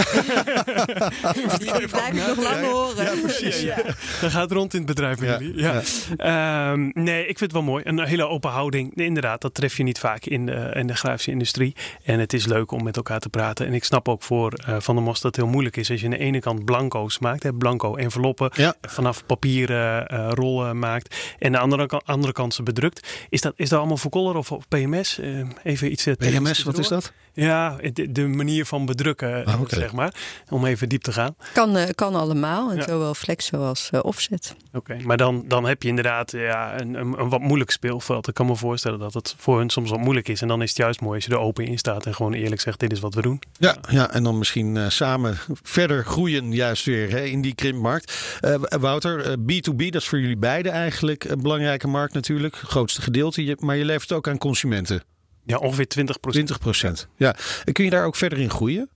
blijf 1.57 2.07
ik 2.07 2.13
nog 2.13 2.43
lang 2.43 2.65
horen. 2.65 3.03
Ja, 3.03 3.21
precies. 3.21 3.61
Ja, 3.61 3.75
ja. 3.77 3.83
Dat 4.21 4.31
gaat 4.31 4.51
rond 4.51 4.73
in 4.73 4.79
het 4.79 4.87
bedrijf 4.87 5.19
jullie. 5.19 5.57
Ja. 5.57 6.71
Um, 6.71 6.91
nee, 6.93 7.19
ik 7.19 7.37
vind 7.37 7.39
het 7.39 7.51
wel 7.51 7.61
mooi. 7.61 7.83
Een 7.85 7.99
hele 7.99 8.27
open 8.27 8.49
houding. 8.49 8.95
Nee, 8.95 9.07
inderdaad, 9.07 9.41
dat 9.41 9.53
tref 9.53 9.77
je 9.77 9.83
niet 9.83 9.99
vaak 9.99 10.25
in 10.25 10.45
de, 10.45 10.71
in 10.73 10.87
de 10.87 10.95
grafische 10.95 11.31
industrie. 11.31 11.75
En 12.03 12.19
het 12.19 12.33
is 12.33 12.45
leuk 12.45 12.71
om 12.71 12.83
met 12.83 12.95
elkaar 12.95 13.19
te 13.19 13.29
praten. 13.29 13.65
En 13.65 13.73
ik 13.73 13.83
snap 13.83 14.09
ook 14.09 14.23
voor 14.23 14.53
uh, 14.69 14.75
Van 14.79 14.95
der 14.95 15.03
Mos 15.03 15.21
dat 15.21 15.35
het 15.35 15.43
heel 15.43 15.51
moeilijk 15.51 15.77
is 15.77 15.91
als 15.91 15.99
je 15.99 16.05
aan 16.05 16.11
de 16.11 16.17
ene 16.17 16.39
kant 16.39 16.65
blanco's 16.65 17.19
maakt. 17.19 17.43
Hè, 17.43 17.53
blanco 17.53 17.95
enveloppen. 17.95 18.51
Vanaf 18.81 19.25
papieren 19.25 20.13
uh, 20.13 20.27
rollen 20.29 20.79
maakt. 20.79 21.35
En 21.39 21.45
aan 21.45 21.51
de 21.69 21.75
andere, 21.75 22.01
andere 22.05 22.33
kant 22.33 22.53
ze 22.53 22.63
bedrukt. 22.63 23.07
Is 23.29 23.41
dat, 23.41 23.53
is 23.55 23.69
dat 23.69 23.79
allemaal 23.79 23.97
voor 23.97 24.11
Color 24.11 24.35
of, 24.35 24.51
of 24.51 24.67
PMS? 24.67 25.19
Uh, 25.19 25.47
even 25.63 25.91
iets. 25.91 26.07
PMS, 26.17 26.63
wat 26.63 26.77
is 26.77 26.87
dat? 26.87 27.13
Ja, 27.35 27.77
de, 27.93 28.11
de 28.11 28.27
manier 28.27 28.65
van 28.65 28.85
bedrukken, 28.85 29.45
ah, 29.45 29.61
okay. 29.61 29.79
zeg 29.79 29.93
maar. 29.93 30.13
Om 30.49 30.65
even 30.65 30.89
diep 30.89 31.01
te 31.01 31.11
gaan. 31.11 31.35
Kan, 31.53 31.77
uh, 31.77 31.83
kan 31.95 32.15
allemaal. 32.15 32.69
En 32.71 32.75
ja. 32.75 32.83
zowel 32.83 33.13
flex 33.13 33.45
zoals 33.45 33.89
uh, 33.93 33.99
offset. 34.03 34.55
Oké, 34.67 34.77
okay. 34.77 35.05
maar 35.05 35.17
dan, 35.17 35.43
dan 35.47 35.65
heb 35.65 35.83
je 35.83 35.89
inderdaad 35.89 36.31
ja, 36.31 36.79
een, 36.79 36.93
een, 36.93 37.19
een, 37.19 37.29
wat 37.29 37.41
moeilijk 37.41 37.71
speelveld. 37.71 38.27
Ik 38.27 38.33
kan 38.33 38.45
me 38.45 38.55
voorstellen 38.55 38.99
dat 38.99 39.13
het 39.13 39.35
voor 39.37 39.57
hun 39.57 39.69
soms 39.69 39.89
wat 39.89 39.99
moeilijk 39.99 40.27
is. 40.27 40.41
En 40.41 40.47
dan 40.47 40.61
is 40.61 40.69
het 40.69 40.77
juist 40.77 41.01
mooi 41.01 41.15
als 41.15 41.25
je 41.25 41.31
er 41.31 41.39
open 41.39 41.65
in 41.65 41.77
staat 41.77 42.05
en 42.05 42.15
gewoon 42.15 42.33
eerlijk 42.33 42.61
zegt: 42.61 42.79
dit 42.79 42.91
is 42.91 42.99
wat 42.99 43.13
we 43.13 43.21
doen. 43.21 43.41
Ja, 43.57 43.75
ja 43.89 44.11
en 44.11 44.23
dan 44.23 44.37
misschien 44.37 44.75
uh, 44.75 44.89
samen 44.89 45.37
verder 45.63 46.05
groeien, 46.05 46.51
juist 46.51 46.85
weer 46.85 47.09
hè, 47.09 47.23
in 47.23 47.41
die 47.41 47.55
krimpmarkt. 47.55 48.39
Wouter, 48.79 49.37
B2B, 49.39 49.75
dat 49.75 50.01
is 50.01 50.07
voor 50.07 50.19
jullie 50.19 50.37
beiden 50.37 50.71
eigenlijk 50.71 51.23
een 51.23 51.41
belangrijke 51.41 51.87
markt 51.87 52.13
natuurlijk. 52.13 52.55
Het 52.55 52.69
grootste 52.69 53.01
gedeelte. 53.01 53.57
Maar 53.59 53.75
je 53.75 53.85
levert 53.85 54.11
ook 54.11 54.27
aan 54.27 54.37
consumenten. 54.37 55.03
Ja, 55.45 55.57
ongeveer 55.57 55.87
20% 55.87 56.29
20 56.29 56.59
procent. 56.59 57.07
Ja. 57.15 57.35
En 57.65 57.73
kun 57.73 57.83
je 57.83 57.89
daar 57.89 58.05
ook 58.05 58.15
verder 58.15 58.39
in 58.39 58.49
groeien? 58.49 58.89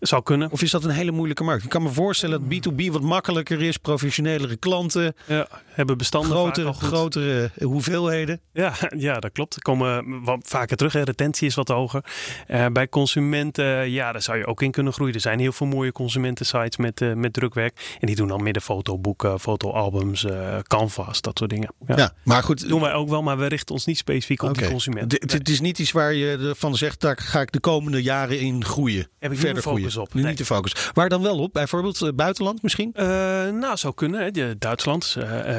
Zou 0.00 0.22
kunnen. 0.22 0.50
Of 0.50 0.62
is 0.62 0.70
dat 0.70 0.84
een 0.84 0.90
hele 0.90 1.10
moeilijke 1.10 1.44
markt? 1.44 1.64
Ik 1.64 1.70
kan 1.70 1.82
me 1.82 1.88
voorstellen 1.88 2.48
dat 2.48 2.72
B2B 2.72 2.92
wat 2.92 3.02
makkelijker 3.02 3.62
is, 3.62 3.76
professionelere 3.76 4.56
klanten. 4.56 5.14
Ja, 5.26 5.48
hebben 5.80 5.98
bestanden 5.98 6.30
grotere, 6.30 6.72
grotere 6.72 7.50
hoeveelheden. 7.62 8.40
Ja, 8.52 8.72
ja, 8.96 9.18
dat 9.18 9.32
klopt. 9.32 9.54
Er 9.54 9.62
komen 9.62 10.22
wat 10.24 10.38
vaker 10.42 10.76
terug. 10.76 10.92
Hè. 10.92 11.02
Retentie 11.02 11.46
is 11.46 11.54
wat 11.54 11.68
hoger. 11.68 12.04
Uh, 12.48 12.66
bij 12.66 12.88
consumenten, 12.88 13.90
ja, 13.90 14.12
daar 14.12 14.22
zou 14.22 14.38
je 14.38 14.46
ook 14.46 14.62
in 14.62 14.70
kunnen 14.70 14.92
groeien. 14.92 15.14
Er 15.14 15.20
zijn 15.20 15.38
heel 15.38 15.52
veel 15.52 15.66
mooie 15.66 15.92
consumentensites 15.92 16.76
met, 16.76 17.00
uh, 17.00 17.14
met 17.14 17.32
drukwerk. 17.32 17.96
En 18.00 18.06
die 18.06 18.16
doen 18.16 18.28
dan 18.28 18.42
midden 18.42 18.62
fotoboeken, 18.62 19.40
fotoalbums, 19.40 20.24
uh, 20.24 20.58
canvas, 20.62 21.20
dat 21.20 21.38
soort 21.38 21.50
dingen. 21.50 21.74
Ja. 21.86 21.96
ja, 21.96 22.12
maar 22.24 22.42
goed. 22.42 22.60
Dat 22.60 22.68
doen 22.68 22.80
wij 22.80 22.92
ook 22.92 23.08
wel, 23.08 23.22
maar 23.22 23.38
we 23.38 23.46
richten 23.46 23.74
ons 23.74 23.84
niet 23.84 23.98
specifiek 23.98 24.42
op 24.42 24.48
okay. 24.48 24.62
de 24.62 24.70
consument. 24.70 25.12
Het 25.12 25.32
nee. 25.32 25.40
is 25.42 25.60
niet 25.60 25.78
iets 25.78 25.92
waar 25.92 26.14
je 26.14 26.54
van 26.56 26.76
zegt, 26.76 27.00
daar 27.00 27.18
ga 27.18 27.40
ik 27.40 27.52
de 27.52 27.60
komende 27.60 28.02
jaren 28.02 28.40
in 28.40 28.64
groeien. 28.64 29.08
Heb 29.18 29.32
ik 29.32 29.38
verder 29.54 29.72
focus 29.72 29.96
op. 29.96 30.14
Nee. 30.14 30.24
Niet 30.24 30.38
de 30.38 30.44
focus. 30.44 30.90
Waar 30.92 31.08
dan 31.08 31.22
wel 31.22 31.38
op? 31.38 31.52
Bijvoorbeeld 31.52 32.16
buitenland 32.16 32.62
misschien? 32.62 32.92
nou, 33.58 33.76
zou 33.76 33.94
kunnen. 33.94 34.20
Hè. 34.20 34.58
Duitsland, 34.58 35.16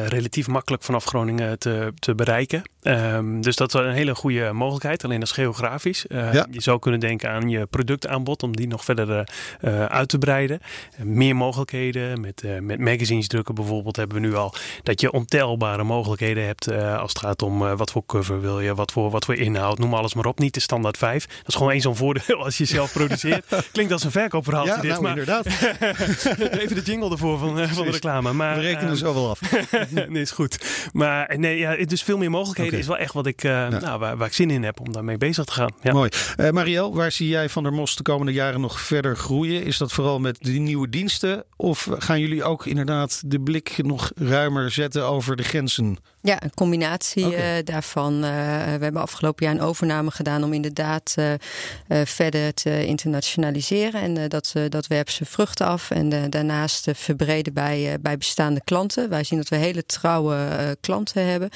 relatief 0.07 0.47
makkelijk 0.47 0.83
vanaf 0.83 1.05
Groningen 1.05 1.59
te, 1.59 1.93
te 1.99 2.15
bereiken. 2.15 2.61
Um, 2.83 3.41
dus 3.41 3.55
dat 3.55 3.73
is 3.73 3.79
een 3.81 3.91
hele 3.91 4.15
goede 4.15 4.51
mogelijkheid. 4.53 5.03
Alleen 5.03 5.19
dat 5.19 5.27
is 5.27 5.33
geografisch. 5.33 6.05
Uh, 6.07 6.33
ja. 6.33 6.47
Je 6.51 6.61
zou 6.61 6.79
kunnen 6.79 6.99
denken 6.99 7.29
aan 7.29 7.49
je 7.49 7.65
productaanbod 7.65 8.43
om 8.43 8.55
die 8.55 8.67
nog 8.67 8.83
verder 8.83 9.29
uh, 9.61 9.85
uit 9.85 10.09
te 10.09 10.17
breiden. 10.17 10.59
Uh, 10.99 11.05
meer 11.05 11.35
mogelijkheden. 11.35 12.21
Met, 12.21 12.43
met 12.61 12.79
magazines 12.79 13.27
drukken 13.27 13.55
bijvoorbeeld 13.55 13.95
hebben 13.95 14.21
we 14.21 14.27
nu 14.27 14.35
al 14.35 14.53
dat 14.83 15.01
je 15.01 15.11
ontelbare 15.11 15.83
mogelijkheden 15.83 16.45
hebt 16.45 16.71
als 16.71 17.09
het 17.09 17.19
gaat 17.19 17.41
om 17.41 17.59
wat 17.59 17.91
voor 17.91 18.05
cover 18.05 18.41
wil 18.41 18.59
je, 18.59 18.75
wat 18.75 18.91
voor, 18.91 19.09
wat 19.09 19.25
voor 19.25 19.35
inhoud. 19.35 19.79
Noem 19.79 19.93
alles 19.93 20.13
maar 20.13 20.25
op. 20.25 20.39
Niet 20.39 20.53
de 20.53 20.59
standaard 20.59 20.97
5. 20.97 21.25
Dat 21.25 21.47
is 21.47 21.55
gewoon 21.55 21.71
één 21.71 21.81
zo'n 21.81 21.95
voordeel 21.95 22.43
als 22.43 22.57
je 22.57 22.65
zelf 22.65 22.93
produceert. 22.93 23.45
Klinkt 23.71 23.91
als 23.91 24.03
een 24.03 24.11
verkoopverhaaltje 24.11 24.75
ja, 24.75 24.81
dit. 24.81 24.91
Nou, 24.91 25.01
maar 25.01 25.11
inderdaad. 25.11 25.45
even 26.61 26.75
de 26.75 26.81
jingle 26.83 27.11
ervoor 27.11 27.37
van, 27.37 27.67
van 27.67 27.85
de 27.85 27.91
reclame. 27.91 28.33
Maar, 28.33 28.55
we 28.55 28.61
rekenen 28.61 28.97
zo 28.97 29.13
wel 29.13 29.29
af. 29.29 29.39
nee, 30.09 30.21
is 30.21 30.31
goed. 30.31 30.89
Maar 30.93 31.37
nee, 31.37 31.57
ja, 31.57 31.85
dus 31.85 32.03
veel 32.03 32.17
meer 32.17 32.29
mogelijkheden 32.29 32.70
is 32.79 32.87
wel 32.87 32.97
echt 32.97 33.13
wat 33.13 33.25
ik, 33.25 33.43
uh, 33.43 33.67
nou, 33.67 33.99
waar, 33.99 34.17
waar, 34.17 34.27
ik 34.27 34.33
zin 34.33 34.49
in 34.49 34.63
heb 34.63 34.79
om 34.79 34.91
daarmee 34.91 35.17
bezig 35.17 35.45
te 35.45 35.51
gaan. 35.51 35.71
Ja. 35.81 35.91
Mooi. 35.91 36.09
Uh, 36.37 36.49
Marielle, 36.49 36.91
waar 36.91 37.11
zie 37.11 37.27
jij 37.27 37.49
Van 37.49 37.63
der 37.63 37.73
Mos 37.73 37.95
de 37.95 38.03
komende 38.03 38.33
jaren 38.33 38.61
nog 38.61 38.81
verder 38.81 39.17
groeien? 39.17 39.63
Is 39.63 39.77
dat 39.77 39.91
vooral 39.91 40.19
met 40.19 40.37
die 40.39 40.59
nieuwe 40.59 40.89
diensten? 40.89 41.43
Of 41.55 41.87
gaan 41.97 42.19
jullie 42.19 42.43
ook 42.43 42.65
inderdaad 42.65 43.21
de 43.25 43.39
blik 43.39 43.83
nog 43.83 44.11
ruimer 44.15 44.71
zetten 44.71 45.05
over 45.05 45.35
de 45.35 45.43
grenzen? 45.43 45.97
Ja, 46.23 46.43
een 46.43 46.53
combinatie 46.53 47.27
okay. 47.27 47.57
uh, 47.57 47.65
daarvan. 47.65 48.21
we 48.21 48.27
hebben 48.27 49.01
afgelopen 49.01 49.45
jaar 49.45 49.55
een 49.55 49.61
overname 49.61 50.11
gedaan 50.11 50.43
om 50.43 50.53
inderdaad 50.53 51.15
verder 51.87 52.53
te 52.53 52.85
internationaliseren. 52.85 54.01
En 54.01 54.29
dat, 54.29 54.53
dat 54.69 54.87
werpt 54.87 55.11
zijn 55.11 55.29
vruchten 55.29 55.65
af. 55.65 55.91
En 55.91 56.29
daarnaast 56.29 56.87
verbreden 56.93 57.53
bij, 57.53 57.97
bij 58.01 58.17
bestaande 58.17 58.61
klanten. 58.63 59.09
Wij 59.09 59.23
zien 59.23 59.37
dat 59.37 59.47
we 59.47 59.55
hele 59.55 59.85
trouwe 59.85 60.37
klanten 60.81 61.25
hebben. 61.25 61.49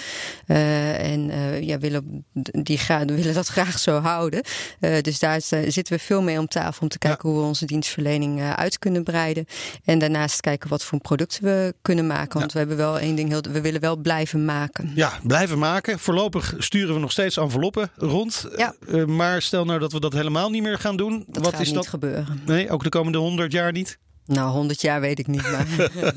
en 0.97 1.31
ja, 1.65 1.77
willen, 1.77 2.25
die 2.51 2.77
gaan, 2.77 3.07
willen 3.15 3.33
dat 3.33 3.47
graag 3.47 3.79
zo 3.79 3.99
houden. 3.99 4.43
dus 5.01 5.19
daar 5.19 5.41
zitten 5.41 5.93
we 5.93 5.99
veel 5.99 6.21
mee 6.21 6.39
om 6.39 6.47
tafel 6.47 6.81
om 6.81 6.89
te 6.89 6.97
kijken 6.97 7.29
hoe 7.29 7.39
we 7.39 7.45
onze 7.45 7.65
dienstverlening 7.65 8.41
uit 8.41 8.79
kunnen 8.79 9.03
breiden. 9.03 9.45
En 9.83 9.99
daarnaast 9.99 10.41
kijken 10.41 10.69
wat 10.69 10.83
voor 10.83 10.99
producten 10.99 11.43
we 11.43 11.73
kunnen 11.81 12.07
maken. 12.07 12.39
Want 12.39 12.51
we 12.51 12.59
hebben 12.59 12.77
wel 12.77 12.99
één 12.99 13.15
ding 13.15 13.29
heel. 13.29 13.41
We 13.51 13.61
willen 13.61 13.81
wel 13.81 13.95
blijven 13.95 14.45
maken. 14.45 14.53
Ja, 14.95 15.19
blijven 15.23 15.59
maken. 15.59 15.99
Voorlopig 15.99 16.55
sturen 16.57 16.93
we 16.93 16.99
nog 16.99 17.11
steeds 17.11 17.37
enveloppen 17.37 17.89
rond. 17.95 18.47
Ja. 18.57 18.73
Uh, 18.87 19.05
maar 19.05 19.41
stel 19.41 19.65
nou 19.65 19.79
dat 19.79 19.91
we 19.91 19.99
dat 19.99 20.13
helemaal 20.13 20.49
niet 20.49 20.63
meer 20.63 20.77
gaan 20.77 20.97
doen. 20.97 21.23
Dat 21.27 21.43
wat 21.43 21.51
gaat 21.51 21.61
is 21.61 21.67
niet 21.67 21.75
dat? 21.75 21.87
gebeuren. 21.87 22.41
Nee, 22.45 22.69
ook 22.69 22.83
de 22.83 22.89
komende 22.89 23.17
honderd 23.17 23.51
jaar 23.51 23.71
niet? 23.71 23.97
Nou, 24.27 24.51
100 24.51 24.81
jaar 24.81 25.01
weet 25.01 25.19
ik 25.19 25.27
niet, 25.27 25.51
maar 25.51 25.67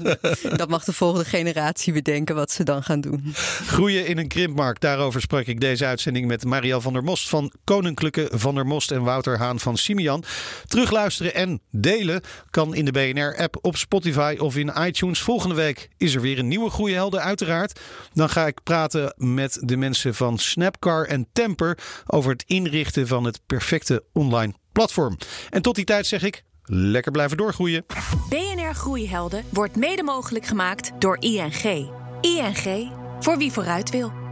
dat 0.58 0.68
mag 0.68 0.84
de 0.84 0.92
volgende 0.92 1.24
generatie 1.24 1.92
bedenken 1.92 2.34
wat 2.34 2.50
ze 2.50 2.62
dan 2.62 2.82
gaan 2.82 3.00
doen. 3.00 3.22
Groeien 3.66 4.06
in 4.06 4.18
een 4.18 4.28
krimpmarkt, 4.28 4.80
daarover 4.80 5.20
sprak 5.20 5.46
ik 5.46 5.60
deze 5.60 5.86
uitzending 5.86 6.26
met 6.26 6.44
Marielle 6.44 6.80
van 6.80 6.92
der 6.92 7.04
Most 7.04 7.28
van 7.28 7.52
Koninklijke 7.64 8.30
van 8.32 8.54
der 8.54 8.66
Most 8.66 8.90
en 8.90 9.02
Wouter 9.02 9.38
Haan 9.38 9.60
van 9.60 9.76
Simian. 9.76 10.24
Terugluisteren 10.66 11.34
en 11.34 11.60
delen 11.70 12.20
kan 12.50 12.74
in 12.74 12.84
de 12.84 12.90
BNR-app 12.90 13.58
op 13.60 13.76
Spotify 13.76 14.36
of 14.38 14.56
in 14.56 14.72
iTunes. 14.78 15.20
Volgende 15.20 15.54
week 15.54 15.88
is 15.96 16.14
er 16.14 16.20
weer 16.20 16.38
een 16.38 16.48
nieuwe 16.48 16.70
Groeihelden, 16.70 17.22
uiteraard. 17.22 17.80
Dan 18.12 18.30
ga 18.30 18.46
ik 18.46 18.62
praten 18.62 19.14
met 19.16 19.58
de 19.62 19.76
mensen 19.76 20.14
van 20.14 20.38
Snapcar 20.38 21.06
en 21.06 21.26
Temper 21.32 21.78
over 22.06 22.30
het 22.30 22.44
inrichten 22.46 23.06
van 23.06 23.24
het 23.24 23.40
perfecte 23.46 24.04
online 24.12 24.52
platform. 24.72 25.16
En 25.50 25.62
tot 25.62 25.74
die 25.74 25.84
tijd 25.84 26.06
zeg 26.06 26.22
ik 26.22 26.42
lekker 26.68 27.12
blijven 27.12 27.36
doorgroeien. 27.36 27.84
BNR 28.28 28.74
Groeihelden 28.74 29.44
wordt 29.48 29.76
mede 29.76 30.02
mogelijk 30.02 30.46
gemaakt 30.46 30.92
door 30.98 31.16
ING. 31.20 31.90
ING, 32.20 32.92
voor 33.20 33.38
wie 33.38 33.52
vooruit 33.52 33.90
wil. 33.90 34.27